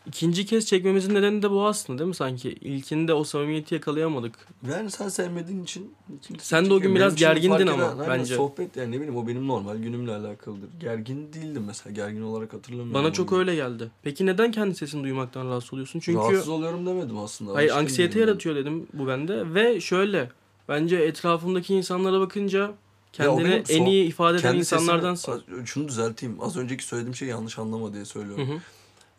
ikinci 0.09 0.47
kez 0.47 0.67
çekmemizin 0.67 1.15
nedeni 1.15 1.43
de 1.43 1.51
bu 1.51 1.67
aslında 1.67 1.99
değil 1.99 2.09
mi 2.09 2.15
sanki? 2.15 2.49
İlkinde 2.51 3.15
o 3.15 3.25
samimiyeti 3.25 3.75
yakalayamadık. 3.75 4.35
Yani 4.71 4.91
sen 4.91 5.09
sevmediğin 5.09 5.65
için... 5.65 5.95
Sen 6.39 6.71
de 6.71 6.75
o 6.75 6.81
gün 6.81 6.95
biraz 6.95 7.17
gergindin 7.17 7.67
ama 7.67 7.85
eden- 7.85 8.09
bence. 8.09 8.37
Sohbet 8.37 8.77
yani 8.77 8.91
ne 8.91 8.97
bileyim 8.97 9.17
o 9.17 9.27
benim 9.27 9.49
normal 9.49 9.77
günümle 9.77 10.15
alakalıdır. 10.15 10.69
Gergin 10.81 11.33
değildim 11.33 11.65
mesela 11.67 11.93
gergin 11.95 12.23
olarak 12.23 12.53
hatırlamıyorum. 12.53 12.95
Bana 13.05 13.13
çok 13.13 13.33
öyle 13.33 13.55
geldi. 13.55 13.91
Peki 14.03 14.27
neden 14.27 14.53
kendi 14.53 14.75
sesini 14.75 15.03
duymaktan 15.03 15.47
rahatsız 15.47 15.73
oluyorsun? 15.73 16.01
Çünkü 16.01 16.19
Rahatsız 16.19 16.49
oluyorum 16.49 16.87
demedim 16.87 17.19
aslında. 17.19 17.55
hayır 17.55 17.71
anksiyete 17.71 18.21
yaratıyor 18.21 18.57
dedim 18.57 18.87
bu 18.93 19.07
bende 19.09 19.55
ve 19.55 19.81
şöyle 19.81 20.31
bence 20.69 20.97
etrafımdaki 20.97 21.75
insanlara 21.75 22.21
bakınca 22.21 22.73
kendini 23.13 23.63
en 23.69 23.87
iyi 23.87 24.05
ifade 24.05 24.39
eden 24.39 24.55
insanlardansın. 24.55 25.43
şunu 25.65 25.89
düzelteyim. 25.89 26.37
Az 26.41 26.57
önceki 26.57 26.85
söylediğim 26.85 27.15
şeyi 27.15 27.29
yanlış 27.31 27.59
anlama 27.59 27.93
diye 27.93 28.03
Hı 28.03 28.07
söylüyorum. 28.07 28.49
hı. 28.49 28.59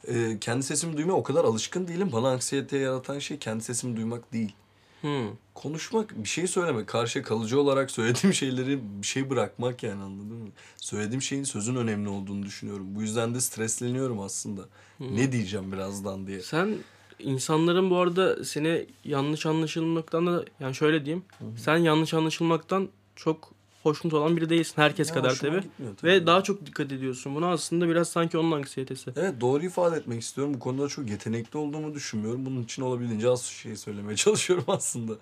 Ee, 0.07 0.37
kendi 0.41 0.63
sesimi 0.63 0.97
duymaya 0.97 1.13
o 1.13 1.23
kadar 1.23 1.45
alışkın 1.45 1.87
değilim. 1.87 2.09
Bana 2.11 2.29
anksiyete 2.29 2.77
yaratan 2.77 3.19
şey 3.19 3.39
kendi 3.39 3.63
sesimi 3.63 3.97
duymak 3.97 4.33
değil. 4.33 4.53
Hı. 5.01 5.27
konuşmak, 5.55 6.23
bir 6.23 6.29
şey 6.29 6.47
söylemek, 6.47 6.87
karşıya 6.87 7.23
kalıcı 7.23 7.61
olarak 7.61 7.91
söylediğim 7.91 8.33
şeyleri 8.33 8.79
bir 9.01 9.07
şey 9.07 9.29
bırakmak 9.29 9.83
yani 9.83 10.03
anladın 10.03 10.37
mı? 10.37 10.49
Söylediğim 10.77 11.21
şeyin 11.21 11.43
sözün 11.43 11.75
önemli 11.75 12.09
olduğunu 12.09 12.43
düşünüyorum. 12.43 12.87
Bu 12.95 13.01
yüzden 13.01 13.35
de 13.35 13.41
stresleniyorum 13.41 14.19
aslında. 14.19 14.61
Ne 14.99 15.31
diyeceğim 15.31 15.71
birazdan 15.71 16.27
diye. 16.27 16.41
Sen 16.41 16.75
insanların 17.19 17.89
bu 17.89 17.97
arada 17.97 18.43
seni 18.43 18.85
yanlış 19.03 19.45
anlaşılmaktan 19.45 20.27
da 20.27 20.45
yani 20.59 20.75
şöyle 20.75 21.05
diyeyim. 21.05 21.25
Sen 21.57 21.77
yanlış 21.77 22.13
anlaşılmaktan 22.13 22.89
çok 23.15 23.51
hoşnut 23.83 24.13
olan 24.13 24.38
biri 24.38 24.50
değilsin 24.50 24.74
herkes 24.75 25.09
Ya 25.09 25.13
kadar 25.15 25.36
tabii. 25.36 25.62
tabii. 25.77 26.12
Ve 26.12 26.25
daha 26.27 26.43
çok 26.43 26.65
dikkat 26.65 26.91
ediyorsun. 26.91 27.36
Buna 27.36 27.48
aslında 27.51 27.89
biraz 27.89 28.09
sanki 28.09 28.38
onun 28.38 28.51
anksiyetesi. 28.51 29.12
Evet 29.15 29.41
doğru 29.41 29.65
ifade 29.65 29.95
etmek 29.98 30.21
istiyorum. 30.21 30.53
Bu 30.53 30.59
konuda 30.59 30.88
çok 30.88 31.09
yetenekli 31.09 31.57
olduğumu 31.57 31.93
düşünmüyorum. 31.95 32.45
Bunun 32.45 32.63
için 32.63 32.81
olabildiğince 32.81 33.29
az 33.29 33.43
şey 33.45 33.75
söylemeye 33.75 34.15
çalışıyorum 34.15 34.65
aslında. 34.67 35.13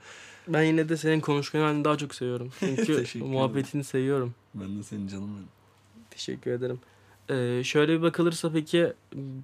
Ben 0.47 0.63
yine 0.63 0.89
de 0.89 0.97
senin 0.97 1.19
konuşkan 1.19 1.59
halini 1.59 1.85
daha 1.85 1.97
çok 1.97 2.15
seviyorum. 2.15 2.51
Çünkü 2.59 3.23
muhabbetini 3.23 3.83
seviyorum. 3.83 4.33
Ben 4.53 4.79
de 4.79 4.83
senin 4.83 5.07
canım 5.07 5.29
benim. 5.35 5.47
Teşekkür 6.09 6.51
ederim. 6.51 6.79
Ee, 7.29 7.63
şöyle 7.63 7.97
bir 7.97 8.01
bakılırsa 8.01 8.51
peki 8.53 8.93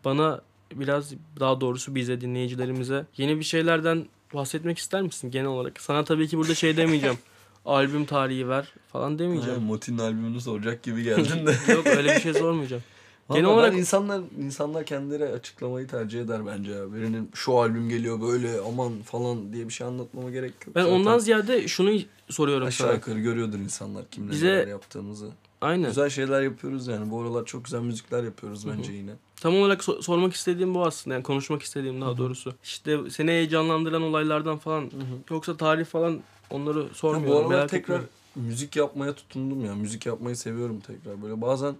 bana 0.05 0.41
biraz 0.73 1.13
daha 1.39 1.61
doğrusu 1.61 1.95
bize 1.95 2.21
dinleyicilerimize 2.21 3.05
yeni 3.17 3.39
bir 3.39 3.43
şeylerden 3.43 4.05
bahsetmek 4.33 4.77
ister 4.77 5.01
misin 5.01 5.31
genel 5.31 5.47
olarak? 5.47 5.81
Sana 5.81 6.03
tabii 6.03 6.27
ki 6.27 6.37
burada 6.37 6.55
şey 6.55 6.77
demeyeceğim. 6.77 7.17
albüm 7.65 8.05
tarihi 8.05 8.49
ver 8.49 8.73
falan 8.91 9.19
demeyeceğim. 9.19 9.53
Aynen, 9.53 9.67
Motin'in 9.67 9.97
albümünü 9.97 10.41
soracak 10.41 10.83
gibi 10.83 11.03
geldin 11.03 11.45
de. 11.47 11.73
Yok 11.73 11.87
öyle 11.87 12.15
bir 12.15 12.21
şey 12.21 12.33
sormayacağım. 12.33 12.83
Genel 13.29 13.41
Genel 13.41 13.55
olarak- 13.55 13.75
insanlar 13.77 14.21
insanlar 14.39 14.85
kendileri 14.85 15.25
açıklamayı 15.25 15.87
tercih 15.87 16.21
eder 16.21 16.45
bence 16.45 16.71
ya. 16.71 16.93
Birinin 16.93 17.31
şu 17.33 17.53
albüm 17.57 17.89
geliyor 17.89 18.21
böyle 18.21 18.51
aman 18.67 19.01
falan 19.01 19.53
diye 19.53 19.67
bir 19.67 19.73
şey 19.73 19.87
anlatmama 19.87 20.29
gerek 20.29 20.53
yok. 20.67 20.75
Ben 20.75 20.81
Zaten 20.83 20.95
ondan 20.95 21.17
ziyade 21.19 21.67
şunu 21.67 21.99
soruyorum 22.29 22.67
aşağı 22.67 22.87
sana. 22.87 22.95
yukarı 22.95 23.19
görüyordur 23.19 23.59
insanlar 23.59 24.03
kimle 24.11 24.31
Bize- 24.31 24.47
neler 24.47 24.67
yaptığımızı. 24.67 25.29
Aynen. 25.61 25.87
Güzel 25.87 26.09
şeyler 26.09 26.41
yapıyoruz 26.41 26.87
yani. 26.87 27.11
Bu 27.11 27.21
aralar 27.21 27.45
çok 27.45 27.65
güzel 27.65 27.79
müzikler 27.81 28.23
yapıyoruz 28.23 28.67
bence 28.67 28.91
yine. 28.91 29.11
Tam 29.35 29.55
olarak 29.57 29.81
so- 29.81 30.01
sormak 30.01 30.33
istediğim 30.33 30.75
bu 30.75 30.85
aslında. 30.85 31.13
Yani 31.13 31.23
konuşmak 31.23 31.61
istediğim 31.61 32.01
daha 32.01 32.17
doğrusu. 32.17 32.53
İşte 32.63 32.97
seni 33.09 33.31
heyecanlandıran 33.31 34.01
olaylardan 34.01 34.57
falan. 34.57 34.91
Yoksa 35.29 35.57
tarih 35.57 35.85
falan 35.85 36.19
onları 36.53 36.79
Ya 36.79 36.89
sormuyorum. 36.93 37.29
bu 37.35 37.39
aralar 37.53 37.67
tekrar 37.67 37.95
etmiyorum. 37.95 38.09
müzik 38.49 38.75
yapmaya 38.75 39.13
tutundum 39.13 39.65
ya. 39.65 39.75
Müzik 39.75 40.05
yapmayı 40.05 40.35
seviyorum 40.35 40.79
tekrar. 40.79 41.21
Böyle 41.21 41.41
bazen 41.41 41.75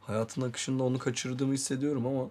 hayatın 0.00 0.42
akışında 0.42 0.82
onu 0.82 0.98
kaçırdığımı 0.98 1.54
hissediyorum 1.54 2.06
ama 2.06 2.28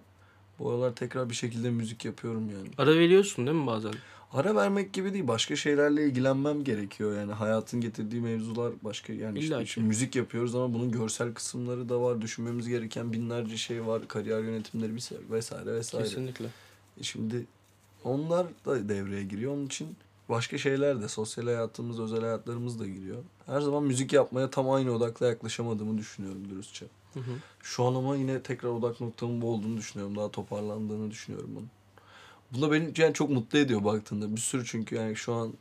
bu 0.58 0.70
aralar 0.70 0.94
tekrar 0.94 1.30
bir 1.30 1.34
şekilde 1.34 1.70
müzik 1.70 2.04
yapıyorum 2.04 2.50
yani. 2.50 2.68
Ara 2.78 2.94
veriyorsun 2.98 3.46
değil 3.46 3.58
mi 3.58 3.66
bazen? 3.66 3.92
Ara 4.32 4.54
vermek 4.54 4.92
gibi 4.92 5.12
değil. 5.12 5.28
Başka 5.28 5.56
şeylerle 5.56 6.06
ilgilenmem 6.06 6.64
gerekiyor. 6.64 7.16
Yani 7.16 7.32
hayatın 7.32 7.80
getirdiği 7.80 8.20
mevzular 8.20 8.72
başka. 8.82 9.12
Yani 9.12 9.38
işte, 9.38 9.54
İlla 9.54 9.66
şimdi 9.66 9.86
müzik 9.88 10.16
yapıyoruz 10.16 10.54
ama 10.54 10.74
bunun 10.74 10.90
görsel 10.92 11.34
kısımları 11.34 11.88
da 11.88 12.00
var. 12.00 12.20
Düşünmemiz 12.22 12.68
gereken 12.68 13.12
binlerce 13.12 13.56
şey 13.56 13.86
var. 13.86 14.08
Kariyer 14.08 14.40
yönetimleri 14.40 14.92
vesaire 15.30 15.72
vesaire. 15.74 16.04
Kesinlikle. 16.04 16.46
E 17.00 17.02
Şimdi 17.02 17.46
onlar 18.04 18.46
da 18.66 18.88
devreye 18.88 19.22
giriyor. 19.22 19.52
Onun 19.52 19.66
için 19.66 19.88
başka 20.28 20.58
şeyler 20.58 21.02
de 21.02 21.08
sosyal 21.08 21.44
hayatımız, 21.44 22.00
özel 22.00 22.20
hayatlarımız 22.20 22.80
da 22.80 22.86
giriyor. 22.86 23.22
Her 23.46 23.60
zaman 23.60 23.82
müzik 23.82 24.12
yapmaya 24.12 24.50
tam 24.50 24.70
aynı 24.70 24.92
odakla 24.92 25.26
yaklaşamadığımı 25.26 25.98
düşünüyorum 25.98 26.50
dürüstçe. 26.50 26.86
Hı 27.14 27.20
hı. 27.20 27.32
Şu 27.62 27.84
an 27.84 27.94
ama 27.94 28.16
yine 28.16 28.42
tekrar 28.42 28.68
odak 28.68 29.00
noktamın 29.00 29.42
bu 29.42 29.50
olduğunu 29.50 29.76
düşünüyorum. 29.76 30.16
Daha 30.16 30.30
toparlandığını 30.30 31.10
düşünüyorum 31.10 31.50
bunun. 31.54 31.70
Bu 32.52 32.62
da 32.62 32.72
beni 32.72 32.92
yani 32.96 33.14
çok 33.14 33.30
mutlu 33.30 33.58
ediyor 33.58 33.84
baktığında. 33.84 34.36
Bir 34.36 34.40
sürü 34.40 34.64
çünkü 34.64 34.94
yani 34.94 35.16
şu 35.16 35.32
an 35.34 35.52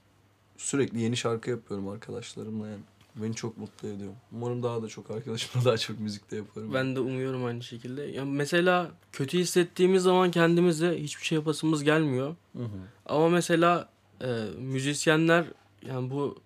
sürekli 0.58 1.01
yeni 1.01 1.18
şarkı 1.18 1.50
yapıyorum 1.50 1.88
arkadaşlarımla 1.88 2.68
yani. 2.68 2.82
Beni 3.15 3.36
çok 3.36 3.58
mutlu 3.58 3.88
ediyor. 3.88 4.13
Umarım 4.32 4.63
daha 4.63 4.84
da 4.84 4.88
çok 4.88 5.12
arkadaşımla 5.12 5.65
daha 5.65 5.77
çok 5.77 6.00
müzikte 6.00 6.36
yaparım. 6.36 6.74
Ben 6.74 6.96
de 6.96 7.00
umuyorum 7.00 7.46
aynı 7.46 7.63
şekilde. 7.63 8.01
Ya 8.01 8.25
mesela 8.25 8.91
kötü 9.12 9.39
hissettiğimiz 9.39 10.03
zaman 10.03 10.32
kendimize 10.32 11.03
hiçbir 11.03 11.25
şey 11.25 11.36
yapasımız 11.38 11.84
gelmiyor. 11.84 12.36
Hı 12.58 12.63
hı. 12.63 12.80
Ama 13.06 13.30
mesela 13.30 13.89
e, 14.24 14.28
müzisyenler 14.58 15.46
yani 15.88 16.10
bu 16.10 16.42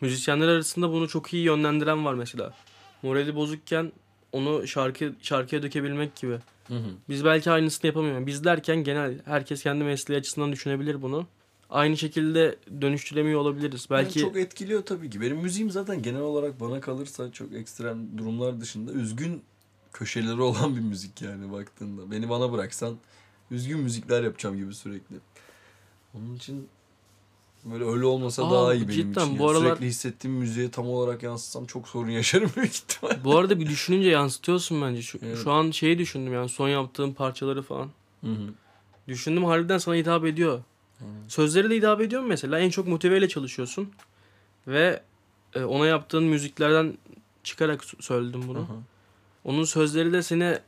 müzisyenler 0.00 0.48
arasında 0.48 0.92
bunu 0.92 1.08
çok 1.08 1.34
iyi 1.34 1.44
yönlendiren 1.44 2.04
var 2.04 2.14
mesela. 2.14 2.54
Morali 3.02 3.34
bozukken 3.34 3.92
onu 4.32 4.66
şarkı 4.66 5.14
şarkıya 5.22 5.62
dökebilmek 5.62 6.16
gibi. 6.16 6.38
Hı 6.68 6.74
hı. 6.74 6.90
Biz 7.08 7.24
belki 7.24 7.50
aynısını 7.50 7.86
yapamıyoruz. 7.86 8.26
Biz 8.26 8.44
derken 8.44 8.76
genel 8.76 9.18
herkes 9.24 9.62
kendi 9.62 9.84
mesleği 9.84 10.20
açısından 10.20 10.52
düşünebilir 10.52 11.02
bunu. 11.02 11.26
Aynı 11.70 11.96
şekilde 11.96 12.56
dönüştüremiyor 12.80 13.40
olabiliriz. 13.40 13.86
Belki 13.90 14.18
Yani 14.18 14.28
çok 14.28 14.36
etkiliyor 14.36 14.82
tabii 14.82 15.10
ki. 15.10 15.20
Benim 15.20 15.36
müziğim 15.36 15.70
zaten 15.70 16.02
genel 16.02 16.20
olarak 16.20 16.60
bana 16.60 16.80
kalırsa 16.80 17.32
çok 17.32 17.52
ekstrem 17.52 18.18
durumlar 18.18 18.60
dışında 18.60 18.92
üzgün 18.92 19.42
köşeleri 19.92 20.40
olan 20.40 20.76
bir 20.76 20.80
müzik 20.80 21.22
yani 21.22 21.52
baktığında. 21.52 22.10
Beni 22.10 22.28
bana 22.28 22.52
bıraksan 22.52 22.96
üzgün 23.50 23.78
müzikler 23.78 24.22
yapacağım 24.22 24.56
gibi 24.56 24.74
sürekli. 24.74 25.16
Onun 26.14 26.34
için 26.34 26.68
böyle 27.64 27.84
öyle 27.84 28.04
olmasa 28.04 28.46
Aa, 28.48 28.50
daha 28.50 28.74
iyi 28.74 28.88
benim 28.88 28.90
cidden, 28.90 29.24
için. 29.24 29.38
bu 29.38 29.42
Yani 29.42 29.50
aralar- 29.50 29.68
Sürekli 29.68 29.86
hissettiğim 29.86 30.36
müziği 30.36 30.70
tam 30.70 30.88
olarak 30.88 31.22
yansıtsam 31.22 31.66
çok 31.66 31.88
sorun 31.88 32.10
yaşarım 32.10 32.50
büyük 32.56 32.74
ihtimal. 32.74 33.24
bu 33.24 33.38
arada 33.38 33.60
bir 33.60 33.66
düşününce 33.66 34.08
yansıtıyorsun 34.08 34.82
bence. 34.82 35.02
Şu, 35.02 35.18
Evet. 35.22 35.38
şu 35.44 35.52
an 35.52 35.70
şeyi 35.70 35.98
düşündüm 35.98 36.32
yani 36.32 36.48
son 36.48 36.68
yaptığım 36.68 37.14
parçaları 37.14 37.62
falan. 37.62 37.88
Hı 38.24 38.30
hı. 38.30 38.48
Düşündüm 39.08 39.44
harbiden 39.44 39.78
sana 39.78 39.94
hitap 39.94 40.24
ediyor. 40.24 40.62
Aynen. 41.00 41.28
Sözleri 41.28 41.70
de 41.70 41.76
hitap 41.76 42.00
ediyor 42.00 42.22
mu 42.22 42.28
mesela? 42.28 42.58
En 42.58 42.70
çok 42.70 42.86
motiveyle 42.88 43.28
çalışıyorsun. 43.28 43.88
Ve 44.66 45.02
e, 45.54 45.64
ona 45.64 45.86
yaptığın 45.86 46.24
müziklerden 46.24 46.98
çıkarak 47.44 47.84
söyledim 48.00 48.48
bunu. 48.48 48.58
Aha. 48.58 48.76
Onun 49.44 49.64
sözleri 49.64 50.12
de 50.12 50.22
seni 50.22 50.58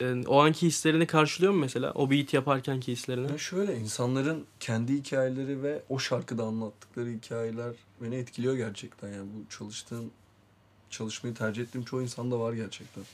e, 0.00 0.26
o 0.26 0.40
anki 0.40 0.66
hislerini 0.66 1.06
karşılıyor 1.06 1.52
mu 1.52 1.58
mesela? 1.58 1.92
O 1.92 2.10
beat 2.10 2.34
yaparkenki 2.34 2.92
hislerini. 2.92 3.30
Ya 3.30 3.38
şöyle 3.38 3.78
insanların 3.78 4.44
kendi 4.60 4.94
hikayeleri 4.94 5.62
ve 5.62 5.82
o 5.88 5.98
şarkıda 5.98 6.44
anlattıkları 6.44 7.10
hikayeler 7.10 7.72
beni 8.02 8.14
etkiliyor 8.14 8.56
gerçekten 8.56 9.08
yani 9.08 9.26
bu 9.34 9.50
çalıştığım 9.50 10.10
çalışmayı 10.90 11.34
tercih 11.34 11.62
ettiğim 11.62 11.84
çoğu 11.84 12.02
insanda 12.02 12.40
var 12.40 12.52
gerçekten. 12.52 13.04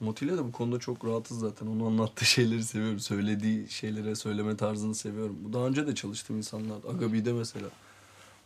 Motiyle 0.00 0.32
de 0.32 0.44
bu 0.44 0.52
konuda 0.52 0.78
çok 0.78 1.04
rahatız 1.04 1.38
zaten. 1.38 1.66
Onun 1.66 1.86
anlattığı 1.86 2.24
şeyleri 2.24 2.64
seviyorum. 2.64 3.00
Söylediği 3.00 3.68
şeylere 3.68 4.14
söyleme 4.14 4.56
tarzını 4.56 4.94
seviyorum. 4.94 5.36
Bu 5.44 5.52
daha 5.52 5.66
önce 5.66 5.86
de 5.86 5.94
çalıştığım 5.94 6.36
insanlar. 6.36 6.76
Agabi'de 6.88 7.32
mesela. 7.32 7.66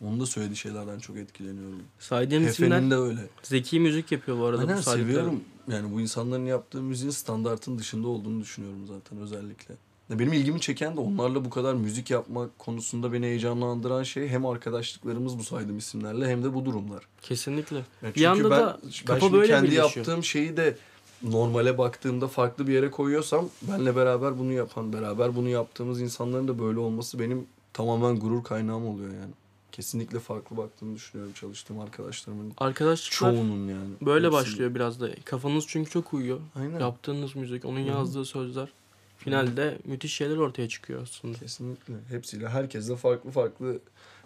Onun 0.01 0.19
da 0.19 0.25
söylediği 0.25 0.57
şeylerden 0.57 0.99
çok 0.99 1.17
etkileniyorum. 1.17 1.83
Saydığım 1.99 2.47
isimler 2.47 2.91
de 2.91 2.95
öyle. 2.95 3.21
zeki 3.43 3.79
müzik 3.79 4.11
yapıyor 4.11 4.39
bu 4.39 4.45
arada. 4.45 4.61
Aynen 4.61 4.77
bu 4.77 4.81
seviyorum. 4.81 5.43
Yani 5.71 5.93
bu 5.93 6.01
insanların 6.01 6.45
yaptığı 6.45 6.81
müziğin 6.81 7.11
standartın 7.11 7.77
dışında 7.77 8.07
olduğunu 8.07 8.41
düşünüyorum 8.41 8.87
zaten 8.87 9.19
özellikle. 9.19 9.75
Benim 10.09 10.33
ilgimi 10.33 10.61
çeken 10.61 10.95
de 10.95 10.99
onlarla 10.99 11.45
bu 11.45 11.49
kadar 11.49 11.73
müzik 11.73 12.09
yapmak 12.09 12.59
konusunda 12.59 13.13
beni 13.13 13.25
heyecanlandıran 13.25 14.03
şey 14.03 14.27
hem 14.27 14.45
arkadaşlıklarımız 14.45 15.39
bu 15.39 15.43
saydığım 15.43 15.77
isimlerle 15.77 16.27
hem 16.29 16.43
de 16.43 16.53
bu 16.53 16.65
durumlar. 16.65 17.03
Kesinlikle. 17.21 17.77
Ya 17.77 17.83
Bir 18.01 18.13
çünkü 18.13 18.27
anda 18.27 18.49
ben, 18.51 18.59
da 18.59 18.79
ben 19.09 19.19
şimdi 19.19 19.33
böyle 19.33 19.47
kendi 19.47 19.63
birleşiyor. 19.63 19.95
yaptığım 19.95 20.23
şeyi 20.23 20.57
de 20.57 20.77
normale 21.23 21.77
baktığımda 21.77 22.27
farklı 22.27 22.67
bir 22.67 22.73
yere 22.73 22.91
koyuyorsam 22.91 23.49
benle 23.61 23.95
beraber 23.95 24.39
bunu 24.39 24.51
yapan, 24.53 24.93
beraber 24.93 25.35
bunu 25.35 25.49
yaptığımız 25.49 26.01
insanların 26.01 26.47
da 26.47 26.59
böyle 26.59 26.79
olması 26.79 27.19
benim 27.19 27.47
tamamen 27.73 28.19
gurur 28.19 28.43
kaynağım 28.43 28.87
oluyor 28.87 29.13
yani. 29.13 29.33
Kesinlikle 29.81 30.19
farklı 30.19 30.57
baktığımı 30.57 30.95
düşünüyorum 30.95 31.33
çalıştığım 31.33 31.79
arkadaşlarımın 31.79 32.53
Arkadaşlıklar 32.57 33.31
çoğunun 33.31 33.67
yani. 33.67 33.89
böyle 34.01 34.25
Hepsi- 34.27 34.33
başlıyor 34.33 34.75
biraz 34.75 35.01
da. 35.01 35.09
Kafanız 35.25 35.65
çünkü 35.67 35.89
çok 35.91 36.13
uyuyor. 36.13 36.39
Aynen. 36.55 36.79
Yaptığınız 36.79 37.35
müzik, 37.35 37.65
onun 37.65 37.79
Hı 37.79 37.83
hı. 37.83 37.87
yazdığı 37.87 38.25
sözler. 38.25 38.69
Finalde 39.17 39.77
müthiş 39.85 40.13
şeyler 40.13 40.37
ortaya 40.37 40.69
çıkıyor 40.69 41.01
aslında. 41.01 41.37
Kesinlikle. 41.39 41.93
Hepsiyle. 42.09 42.49
Herkesle 42.49 42.95
farklı 42.95 43.31
farklı 43.31 43.79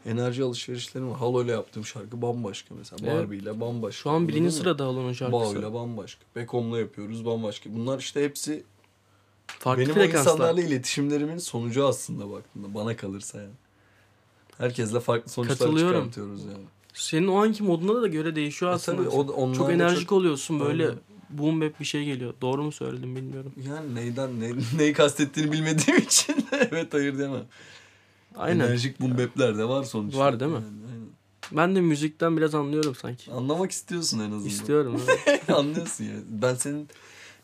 enerji 0.05 0.43
alışverişlerim 0.43 1.09
var. 1.11 1.17
Halo 1.17 1.43
ile 1.43 1.51
yaptığım 1.51 1.85
şarkı 1.85 2.21
bambaşka 2.21 2.75
mesela. 2.75 3.11
Evet. 3.11 3.23
Barbie 3.23 3.37
ile 3.39 3.59
bambaşka. 3.61 4.01
Şu 4.03 4.09
an 4.09 4.27
birinci 4.27 4.43
mı? 4.43 4.51
sırada 4.51 4.85
Halo'nun 4.85 5.13
şarkısı. 5.13 5.31
Bao 5.55 5.55
ile 5.59 5.73
bambaşka. 5.73 6.21
Bekom'la 6.35 6.79
yapıyoruz 6.79 7.25
bambaşka. 7.25 7.73
Bunlar 7.73 7.99
işte 7.99 8.23
hepsi 8.23 8.63
Farklı 9.47 9.83
benim 9.83 9.93
frekanslar. 9.93 10.33
insanlarla 10.33 10.61
iletişimlerimin 10.61 11.37
sonucu 11.37 11.85
aslında 11.87 12.31
baktığında. 12.31 12.73
Bana 12.73 12.95
kalırsa 12.95 13.37
yani. 13.41 13.51
Herkesle 14.57 14.99
farklı 14.99 15.31
sonuçlar 15.31 15.55
çıkartıyoruz 15.77 16.45
yani. 16.45 16.65
Senin 16.93 17.27
o 17.27 17.35
anki 17.43 17.63
moduna 17.63 18.01
da 18.01 18.07
göre 18.07 18.35
değişiyor 18.35 18.71
E 18.71 18.75
aslında. 18.75 18.97
tabii 18.97 19.09
o 19.09 19.27
da- 19.27 19.31
onlar 19.31 19.55
çok 19.55 19.71
enerjik 19.71 20.11
oluyorsun 20.11 20.59
böyle 20.59 20.83
Aynen. 20.85 20.99
boom 21.29 21.61
bap 21.61 21.79
bir 21.79 21.85
şey 21.85 22.05
geliyor. 22.05 22.33
Doğru 22.41 22.63
mu 22.63 22.71
söyledim 22.71 23.15
bilmiyorum. 23.15 23.51
Yani 23.69 23.95
neyden 23.95 24.39
ne, 24.39 24.51
neyi 24.77 24.93
kastettiğini 24.93 25.51
bilmediğim 25.51 25.99
için 25.99 26.35
evet 26.51 26.93
hayır 26.93 27.17
diyemem. 27.17 27.43
Aynen. 28.35 28.65
Enerjik 28.65 29.01
boom 29.01 29.17
bap'ler 29.17 29.57
de 29.57 29.67
var 29.67 29.83
sonuçta. 29.83 30.19
Var 30.19 30.39
değil 30.39 30.51
mi? 30.51 30.55
Yani, 30.55 30.65
aynen. 30.93 31.07
Ben 31.51 31.75
de 31.75 31.81
müzikten 31.81 32.37
biraz 32.37 32.55
anlıyorum 32.55 32.95
sanki. 32.95 33.31
Anlamak 33.31 33.71
istiyorsun 33.71 34.19
en 34.19 34.31
azından. 34.31 34.45
İstiyorum. 34.45 35.01
evet. 35.27 35.49
Anlıyorsun 35.49 36.03
ya. 36.03 36.15
Ben 36.29 36.55
senin 36.55 36.87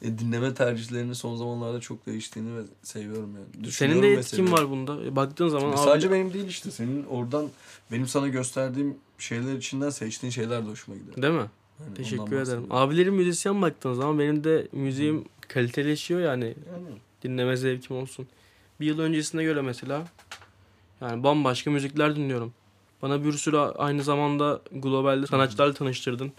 e, 0.02 0.18
dinleme 0.20 0.54
tercihlerinin 0.54 1.14
son 1.14 1.36
zamanlarda 1.36 1.80
çok 1.80 2.06
değiştiğini 2.06 2.58
ve 2.58 2.62
seviyorum 2.84 3.36
yani. 3.36 3.72
Senin 3.72 4.02
de 4.02 4.14
etkin 4.14 4.52
var 4.52 4.70
bunda. 4.70 5.04
E, 5.06 5.16
Baktığın 5.16 5.50
zaman 5.50 5.70
abi, 5.72 5.78
Sadece 5.78 6.12
benim 6.12 6.34
değil 6.34 6.48
işte. 6.48 6.72
Senin 6.72 7.06
oradan 7.06 7.50
benim 7.92 8.08
sana 8.08 8.28
gösterdiğim 8.28 8.98
şeyler 9.18 9.54
içinden 9.58 9.90
seçtiğin 9.90 10.32
şeyler 10.32 10.66
de 10.66 10.70
hoşuma 10.70 10.98
gidiyor. 10.98 11.22
değil 11.22 11.34
mi? 11.34 11.50
Yani 11.86 11.94
Teşekkür 11.96 12.36
ederim. 12.42 12.64
Abilerim 12.70 13.16
müzisyen 13.16 13.62
baktığın 13.62 13.94
zaman 13.94 14.20
benim 14.20 14.44
de 14.44 14.68
müziğim 14.72 15.26
kaliteleşiyor 15.48 16.20
yani. 16.22 16.46
Yani 16.46 16.88
Dinleme 17.24 17.58
zevkim 17.58 17.98
olsun. 17.98 18.28
bir 18.80 18.86
yıl 18.86 19.00
öncesine 19.00 19.44
göre 19.44 19.62
mesela 19.62 20.08
yani 21.02 21.24
bambaşka 21.24 21.72
müzikler 21.72 22.16
dinliyorum. 22.16 22.54
Bana 23.02 23.24
bir 23.24 23.34
sürü 23.34 23.58
aynı 23.58 24.04
zamanda 24.04 24.62
globalde 24.72 25.28
sanatçılarla 25.28 25.74
tanıştırdın. 25.74 26.32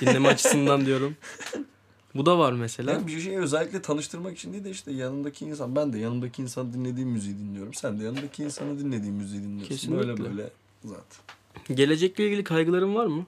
Dinleme 0.00 0.28
açısından 0.28 0.86
diyorum. 0.86 1.16
Bu 2.14 2.26
da 2.26 2.38
var 2.38 2.52
mesela. 2.52 2.92
Yani 2.92 3.06
bir 3.06 3.20
şeyi 3.20 3.38
özellikle 3.38 3.82
tanıştırmak 3.82 4.38
için 4.38 4.52
değil 4.52 4.64
de 4.64 4.70
işte 4.70 4.92
yanındaki 4.92 5.44
insan. 5.44 5.76
Ben 5.76 5.92
de 5.92 5.98
yanımdaki 5.98 6.42
insan 6.42 6.72
dinlediğim 6.72 7.08
müziği 7.08 7.38
dinliyorum. 7.38 7.74
Sen 7.74 8.00
de 8.00 8.04
yanındaki 8.04 8.44
insanı 8.44 8.78
dinlediğim 8.78 9.14
müziği 9.14 9.42
dinliyorsun. 9.42 9.68
Kesinlikle. 9.68 10.08
Böyle 10.08 10.24
böyle 10.24 10.50
zaten. 10.84 11.76
Gelecekle 11.76 12.26
ilgili 12.26 12.44
kaygıların 12.44 12.94
var 12.94 13.06
mı? 13.06 13.26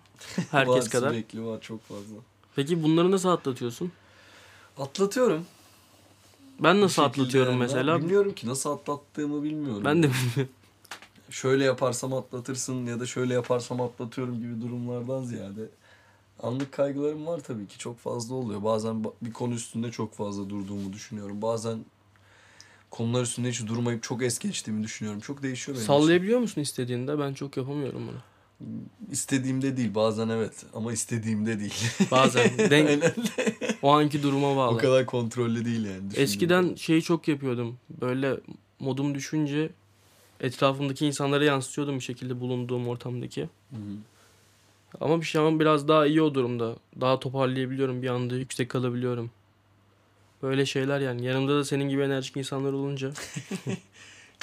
Herkes 0.51 0.85
var, 0.85 0.91
kadar. 0.91 1.11
Sürekli 1.11 1.45
var 1.45 1.61
çok 1.61 1.83
fazla. 1.83 2.17
Peki 2.57 2.83
bunları 2.83 3.11
nasıl 3.11 3.29
atlatıyorsun? 3.29 3.93
Atlatıyorum. 4.79 5.47
Ben 6.61 6.81
nasıl 6.81 7.03
atlatıyorum 7.03 7.53
yani. 7.53 7.61
mesela? 7.61 7.99
Bilmiyorum 7.99 8.35
ki 8.35 8.49
nasıl 8.49 8.71
atlattığımı 8.71 9.43
bilmiyorum. 9.43 9.85
Ben 9.85 10.03
de 10.03 10.11
bilmiyorum. 10.11 10.55
Şöyle 11.31 11.65
yaparsam 11.65 12.15
atlatırsın 12.15 12.87
ya 12.87 13.01
da 13.01 13.07
şöyle 13.07 13.35
yaparsam 13.35 13.81
atlatıyorum 13.81 14.39
gibi 14.39 14.61
durumlardan 14.61 15.25
ziyade 15.25 15.69
anlık 16.43 16.73
kaygılarım 16.73 17.27
var 17.27 17.41
tabii 17.41 17.67
ki 17.67 17.79
çok 17.79 17.99
fazla 17.99 18.35
oluyor. 18.35 18.65
Bazen 18.65 18.95
ba- 18.95 19.13
bir 19.23 19.33
konu 19.33 19.55
üstünde 19.55 19.91
çok 19.91 20.15
fazla 20.15 20.51
durduğumu 20.51 20.93
düşünüyorum. 20.93 21.43
Bazen 21.43 21.79
konular 22.91 23.23
üstünde 23.23 23.51
hiç 23.51 23.67
durmayıp 23.67 24.03
çok 24.03 24.23
es 24.23 24.39
geçtiğimi 24.39 24.83
düşünüyorum. 24.83 25.21
Çok 25.21 25.43
değişiyor 25.43 25.77
benim. 25.77 25.87
Sallayabiliyor 25.87 26.39
musun 26.41 26.61
istediğinde? 26.61 27.19
Ben 27.19 27.35
çok 27.35 27.57
yapamıyorum 27.57 28.03
bunu. 28.09 28.19
İstediğimde 29.13 29.77
değil 29.77 29.95
bazen 29.95 30.29
evet 30.29 30.67
ama 30.75 30.93
istediğimde 30.93 31.59
değil. 31.61 31.75
Bazen. 32.11 32.51
Denk, 32.59 32.89
Aynen. 32.89 33.13
o 33.83 33.91
anki 33.93 34.23
duruma 34.23 34.53
O 34.53 34.57
bağlı. 34.57 34.79
kadar 34.79 35.07
kontrollü 35.07 35.65
değil 35.65 35.85
yani. 35.85 36.03
Eskiden 36.17 36.75
şeyi 36.75 37.03
çok 37.03 37.29
yapıyordum. 37.29 37.77
Böyle 38.01 38.37
modum 38.81 39.15
düşünce 39.15 39.71
etrafımdaki 40.41 41.07
insanlara 41.07 41.45
yansıtıyordum 41.45 41.95
bir 41.95 42.01
şekilde 42.01 42.41
bulunduğum 42.41 42.89
ortamdaki. 42.89 43.43
Hı 43.43 43.77
hı. 43.77 43.81
Ama 45.01 45.21
bir 45.21 45.27
şu 45.27 45.43
an 45.43 45.61
biraz 45.61 45.89
daha 45.89 46.07
iyi 46.07 46.23
o 46.23 46.35
durumda. 46.35 46.77
Daha 47.01 47.21
toparlayabiliyorum 47.21 48.03
bir 48.03 48.09
anda 48.09 48.37
yüksek 48.37 48.69
kalabiliyorum. 48.69 49.31
Böyle 50.43 50.67
şeyler 50.67 51.01
yani. 51.01 51.25
Yanımda 51.25 51.59
da 51.59 51.65
senin 51.65 51.89
gibi 51.89 52.03
enerjik 52.03 52.37
insanlar 52.37 52.73
olunca. 52.73 53.13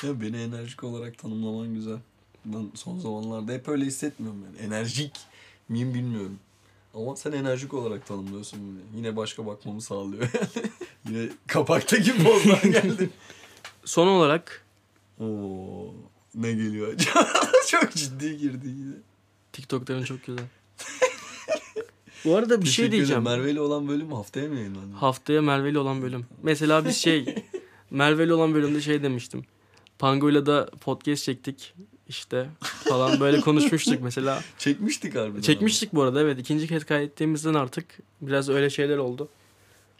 Ya 0.04 0.22
beni 0.22 0.38
enerjik 0.38 0.84
olarak 0.84 1.18
tanımlaman 1.18 1.74
güzel. 1.74 1.98
Ben 2.46 2.72
son 2.76 3.00
zamanlarda 3.00 3.52
hep 3.52 3.68
öyle 3.68 3.86
hissetmiyorum 3.86 4.44
yani. 4.46 4.68
Enerjik 4.68 5.16
miyim 5.70 5.94
bilmiyorum. 5.94 6.40
Ama 6.94 7.16
sen 7.16 7.32
enerjik 7.32 7.74
olarak 7.74 8.06
tanımlıyorsun 8.08 8.60
beni. 8.60 8.98
Yine 8.98 9.16
başka 9.16 9.46
bakmamı 9.46 9.82
sağlıyor 9.82 10.22
yani. 10.34 10.68
Yine 11.10 11.30
kapaktaki 11.48 12.24
pozlar 12.24 12.62
geldi. 12.64 13.10
Son 13.86 14.08
olarak 14.08 14.66
Oo, 15.20 15.94
ne 16.36 16.52
geliyor 16.52 16.94
acaba? 16.94 17.28
Çok 17.68 17.92
ciddi 17.92 18.38
girdi 18.38 18.68
yine. 18.68 18.96
TikTok'ların 19.54 20.04
çok 20.04 20.26
güzel. 20.26 20.46
Bu 22.26 22.36
arada 22.36 22.62
bir 22.62 22.66
şey 22.66 22.86
Teşekkür 22.86 22.92
diyeceğim. 22.92 23.22
ederim. 23.22 23.38
Merve 23.38 23.52
ile 23.52 23.62
olan 23.62 23.88
bölüm 23.88 24.12
haftaya 24.12 24.50
mı 24.50 24.56
yayınlanıyor? 24.56 24.98
Haftaya 24.98 25.42
Merve'li 25.42 25.80
olan 25.80 26.02
bölüm. 26.02 26.26
Mesela 26.44 26.86
biz 26.86 26.98
şey 26.98 27.36
Merve'li 27.92 28.34
olan 28.34 28.54
bölümde 28.54 28.82
şey 28.82 29.04
demiştim. 29.04 29.46
Pango'yla 30.00 30.46
da 30.46 30.70
podcast 30.82 31.24
çektik 31.24 31.74
işte 32.08 32.50
falan 32.62 33.20
böyle 33.20 33.42
konuşmuştuk 33.42 34.00
mesela. 34.02 34.42
Çekmiştik 34.58 35.16
harbiden. 35.16 35.42
Çekmiştik 35.42 35.94
bu 35.94 36.02
arada 36.02 36.22
evet. 36.22 36.40
ikinci 36.40 36.68
kez 36.68 36.86
kaydettiğimizden 36.86 37.54
artık 37.54 37.86
biraz 38.22 38.50
öyle 38.50 38.70
şeyler 38.70 38.98
oldu. 38.98 39.30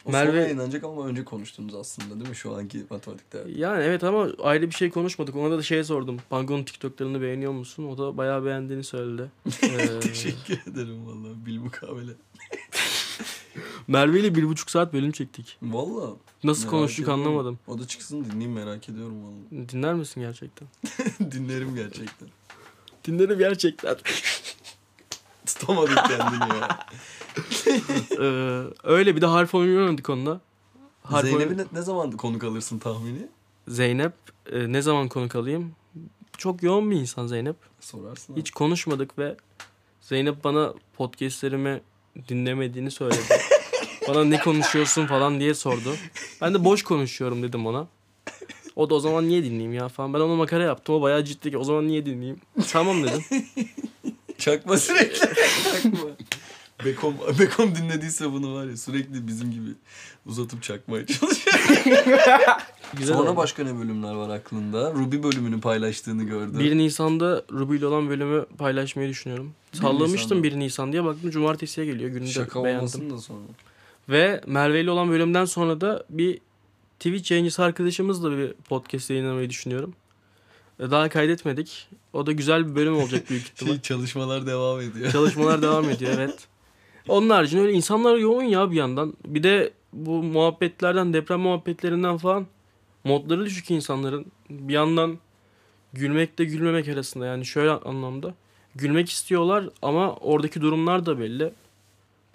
O 0.04 0.10
Merve- 0.12 0.26
sonra 0.26 0.40
yayınlanacak 0.40 0.84
ama 0.84 1.06
önce 1.06 1.24
konuştunuz 1.24 1.74
aslında 1.74 2.14
değil 2.14 2.28
mi 2.28 2.36
şu 2.36 2.54
anki 2.56 2.84
matematikte? 2.90 3.44
Yani 3.56 3.82
evet 3.84 4.04
ama 4.04 4.28
ayrı 4.42 4.66
bir 4.70 4.74
şey 4.74 4.90
konuşmadık. 4.90 5.36
Ona 5.36 5.58
da 5.58 5.62
şey 5.62 5.84
sordum. 5.84 6.16
Pango'nun 6.30 6.64
TikTok'larını 6.64 7.20
beğeniyor 7.22 7.52
musun? 7.52 7.84
O 7.84 7.98
da 7.98 8.16
bayağı 8.16 8.44
beğendiğini 8.44 8.84
söyledi. 8.84 9.30
Ee, 9.62 10.00
Teşekkür 10.00 10.72
ederim 10.72 11.06
vallahi 11.06 11.46
bilmukabele. 11.46 12.12
Merve 13.88 14.20
ile 14.20 14.34
bir 14.34 14.44
buçuk 14.48 14.70
saat 14.70 14.92
bölüm 14.92 15.12
çektik. 15.12 15.58
Valla. 15.62 16.10
Nasıl 16.44 16.60
Merak 16.62 16.70
konuştuk 16.70 17.02
ediyorum. 17.04 17.26
anlamadım. 17.26 17.58
O 17.66 17.78
da 17.78 17.86
çıksın 17.86 18.24
dinleyeyim 18.24 18.52
merak 18.52 18.88
ediyorum 18.88 19.16
vallahi. 19.24 19.68
Dinler 19.68 19.94
misin 19.94 20.20
gerçekten? 20.20 20.68
Dinlerim 21.32 21.74
gerçekten. 21.74 22.28
Dinlerim 23.04 23.38
gerçekten. 23.38 23.96
Tutamadık 25.66 25.96
kendini 25.96 26.58
ya. 26.58 26.86
Ee, 28.20 28.62
öyle 28.84 29.16
bir 29.16 29.20
de 29.20 29.26
harf 29.26 29.54
oyunu 29.54 29.84
oynadık 29.84 30.10
onunla. 30.10 30.40
Harf 31.02 31.24
Zeynep'i 31.24 31.56
ne, 31.56 31.64
ne 31.72 31.82
zaman 31.82 32.10
konuk 32.10 32.44
alırsın 32.44 32.78
tahmini? 32.78 33.28
Zeynep 33.68 34.12
e, 34.52 34.72
ne 34.72 34.82
zaman 34.82 35.08
konuk 35.08 35.36
alayım? 35.36 35.72
Çok 36.38 36.62
yoğun 36.62 36.90
bir 36.90 36.96
insan 36.96 37.26
Zeynep. 37.26 37.56
Sorarsın. 37.80 38.36
Hiç 38.36 38.50
konuşmadık 38.50 39.18
ve 39.18 39.36
Zeynep 40.00 40.44
bana 40.44 40.74
podcastlerimi 40.96 41.80
dinlemediğini 42.28 42.90
söyledi. 42.90 43.20
bana 44.08 44.24
ne 44.24 44.40
konuşuyorsun 44.40 45.06
falan 45.06 45.40
diye 45.40 45.54
sordu. 45.54 45.94
Ben 46.40 46.54
de 46.54 46.64
boş 46.64 46.82
konuşuyorum 46.82 47.42
dedim 47.42 47.66
ona. 47.66 47.86
O 48.76 48.90
da 48.90 48.94
o 48.94 49.00
zaman 49.00 49.28
niye 49.28 49.44
dinleyeyim 49.44 49.72
ya 49.72 49.88
falan. 49.88 50.14
Ben 50.14 50.20
ona 50.20 50.34
makara 50.34 50.62
yaptım. 50.62 50.94
O 50.94 51.02
bayağı 51.02 51.24
ciddi 51.24 51.50
ki 51.50 51.58
o 51.58 51.64
zaman 51.64 51.88
niye 51.88 52.06
dinleyeyim? 52.06 52.40
Tamam 52.72 53.02
dedim. 53.02 53.24
Çakma 54.44 54.76
sürekli. 54.76 55.18
Çakma. 55.18 55.98
Bekom, 56.84 57.14
Bekom 57.40 57.74
dinlediyse 57.74 58.32
bunu 58.32 58.54
var 58.54 58.66
ya 58.66 58.76
sürekli 58.76 59.26
bizim 59.26 59.50
gibi 59.50 59.68
uzatıp 60.26 60.62
çakmaya 60.62 61.06
çalışıyor. 61.06 61.56
Güzel 62.98 63.16
Sonra 63.16 63.30
oldu. 63.30 63.36
başka 63.36 63.64
ne 63.64 63.78
bölümler 63.78 64.14
var 64.14 64.28
aklında? 64.28 64.92
Ruby 64.92 65.22
bölümünü 65.22 65.60
paylaştığını 65.60 66.22
gördüm. 66.24 66.58
1 66.60 66.76
Nisan'da 66.78 67.44
Ruby 67.52 67.76
ile 67.76 67.86
olan 67.86 68.08
bölümü 68.08 68.46
paylaşmayı 68.58 69.08
düşünüyorum. 69.08 69.52
1 69.74 69.78
Sallamıştım 69.78 70.38
Nisan'da. 70.38 70.42
1 70.56 70.58
Nisan 70.58 70.92
diye 70.92 71.04
baktım 71.04 71.30
cumartesiye 71.30 71.86
geliyor. 71.86 72.10
Günü 72.10 72.26
de 72.26 72.30
Şaka 72.30 72.64
beğendim. 72.64 72.78
olmasın 72.78 73.10
da 73.10 73.18
sonra. 73.18 73.46
Ve 74.08 74.40
Merve 74.46 74.80
ile 74.80 74.90
olan 74.90 75.10
bölümden 75.10 75.44
sonra 75.44 75.80
da 75.80 76.04
bir 76.10 76.38
Twitch 76.98 77.30
yayıncısı 77.30 77.62
arkadaşımızla 77.62 78.38
bir 78.38 78.52
podcast 78.52 79.10
yayınlamayı 79.10 79.50
düşünüyorum. 79.50 79.94
Daha 80.80 81.08
kaydetmedik. 81.08 81.88
O 82.14 82.26
da 82.26 82.32
güzel 82.32 82.70
bir 82.70 82.74
bölüm 82.74 82.96
olacak 82.96 83.30
büyük 83.30 83.44
ihtimal. 83.46 83.72
Şey, 83.72 83.80
çalışmalar 83.80 84.46
devam 84.46 84.80
ediyor. 84.80 85.12
Çalışmalar 85.12 85.62
devam 85.62 85.90
ediyor 85.90 86.12
evet. 86.18 86.48
Onun 87.08 87.30
haricinde 87.30 87.62
öyle 87.62 87.72
insanlar 87.72 88.16
yoğun 88.16 88.42
ya 88.42 88.70
bir 88.70 88.76
yandan. 88.76 89.14
Bir 89.26 89.42
de 89.42 89.72
bu 89.92 90.22
muhabbetlerden, 90.22 91.12
deprem 91.12 91.40
muhabbetlerinden 91.40 92.16
falan 92.16 92.46
modları 93.04 93.44
düşük 93.44 93.70
insanların. 93.70 94.26
Bir 94.50 94.74
yandan 94.74 95.18
gülmekle 95.92 96.44
gülmemek 96.44 96.88
arasında 96.88 97.26
yani 97.26 97.46
şöyle 97.46 97.70
anlamda. 97.70 98.34
Gülmek 98.74 99.10
istiyorlar 99.10 99.68
ama 99.82 100.16
oradaki 100.16 100.60
durumlar 100.60 101.06
da 101.06 101.18
belli. 101.18 101.52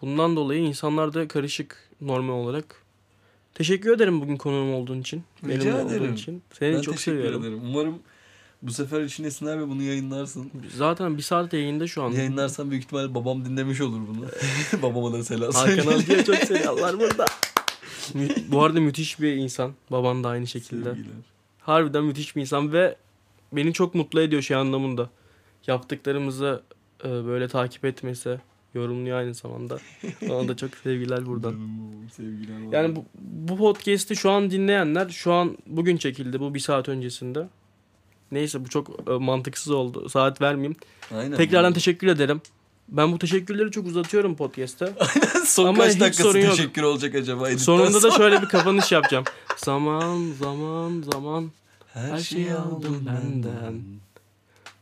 Bundan 0.01 0.35
dolayı 0.35 0.61
insanlar 0.61 1.13
da 1.13 1.27
karışık 1.27 1.89
normal 2.01 2.33
olarak. 2.33 2.83
Teşekkür 3.53 3.91
ederim 3.95 4.21
bugün 4.21 4.37
konuğum 4.37 4.73
olduğun 4.73 5.01
için. 5.01 5.23
Rica 5.47 5.81
ederim. 5.81 6.13
için. 6.13 6.41
Seni 6.53 6.75
ben 6.75 6.81
çok 6.81 6.95
teşekkür 6.95 7.17
seviyorum. 7.17 7.41
ederim. 7.41 7.61
Umarım 7.63 7.99
bu 8.61 8.73
sefer 8.73 9.01
için 9.01 9.23
esinler 9.23 9.59
ve 9.59 9.67
bunu 9.67 9.83
yayınlarsın. 9.83 10.51
Zaten 10.75 11.17
bir 11.17 11.21
saat 11.21 11.53
yayında 11.53 11.87
şu 11.87 12.03
an. 12.03 12.11
Yayınlarsan 12.11 12.71
büyük 12.71 12.83
ihtimalle 12.83 13.15
babam 13.15 13.45
dinlemiş 13.45 13.81
olur 13.81 13.99
bunu. 14.07 14.25
Babama 14.81 15.13
da 15.13 15.23
selam 15.23 15.51
Hakan 15.51 15.75
söyle. 15.75 15.95
Altı'ya 15.95 16.23
çok 16.23 16.35
selamlar 16.35 16.99
burada. 16.99 17.25
Bu 18.47 18.63
arada 18.63 18.81
müthiş 18.81 19.19
bir 19.21 19.33
insan. 19.35 19.73
Baban 19.91 20.23
da 20.23 20.29
aynı 20.29 20.47
şekilde. 20.47 20.89
Sevgiler. 20.89 21.15
Harbiden 21.59 22.03
müthiş 22.03 22.35
bir 22.35 22.41
insan 22.41 22.73
ve 22.73 22.95
beni 23.51 23.73
çok 23.73 23.95
mutlu 23.95 24.21
ediyor 24.21 24.41
şey 24.41 24.57
anlamında. 24.57 25.09
Yaptıklarımızı 25.67 26.63
e, 27.05 27.09
böyle 27.09 27.47
takip 27.47 27.85
etmesi, 27.85 28.39
yorumluyor 28.73 29.17
aynı 29.17 29.33
zamanda. 29.33 29.77
Ona 30.29 30.47
da 30.47 30.57
çok 30.57 30.75
sevgiler 30.75 31.25
buradan. 31.25 31.55
Sevgiler. 32.11 32.71
Yani 32.71 32.95
bu, 32.95 33.05
bu 33.19 33.57
podcast'i 33.57 34.15
şu 34.15 34.31
an 34.31 34.51
dinleyenler 34.51 35.09
şu 35.09 35.33
an 35.33 35.57
bugün 35.65 35.97
çekildi 35.97 36.39
bu 36.39 36.53
bir 36.53 36.59
saat 36.59 36.89
öncesinde. 36.89 37.47
Neyse 38.31 38.65
bu 38.65 38.69
çok 38.69 38.89
e, 39.09 39.11
mantıksız 39.11 39.71
oldu. 39.73 40.09
Saat 40.09 40.41
vermeyeyim. 40.41 40.75
Aynen. 41.17 41.37
Tekrardan 41.37 41.73
teşekkür 41.73 42.07
ederim. 42.07 42.41
Ben 42.89 43.11
bu 43.11 43.19
teşekkürleri 43.19 43.71
çok 43.71 43.87
uzatıyorum 43.87 44.35
podcast'te. 44.35 44.93
Son 45.45 45.65
Ama 45.67 45.83
kaç 45.83 45.99
dakikası 45.99 46.23
sorun 46.23 46.39
yok. 46.39 46.51
teşekkür 46.55 46.83
olacak 46.83 47.15
acaba? 47.15 47.47
Editten 47.49 47.63
Sonunda 47.63 47.93
da 47.93 47.99
sonra? 47.99 48.15
şöyle 48.15 48.41
bir 48.41 48.47
kapanış 48.47 48.91
yapacağım. 48.91 49.23
Zaman 49.57 50.31
zaman 50.39 51.03
zaman 51.13 51.51
Her, 51.93 52.09
her 52.09 52.19
şeyi 52.19 52.53
aldın 52.53 53.05
benden. 53.05 53.81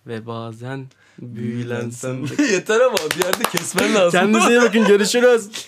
ve 0.08 0.26
bazen 0.28 0.86
büyülensen. 1.22 2.14
Yeter 2.52 2.80
ama 2.80 2.98
bir 2.98 3.26
yerde 3.26 3.44
kesmen 3.52 3.96
lazım. 3.96 4.20
Kendinize 4.20 4.50
iyi 4.50 4.62
bakın 4.62 4.86
görüşürüz. 4.88 5.50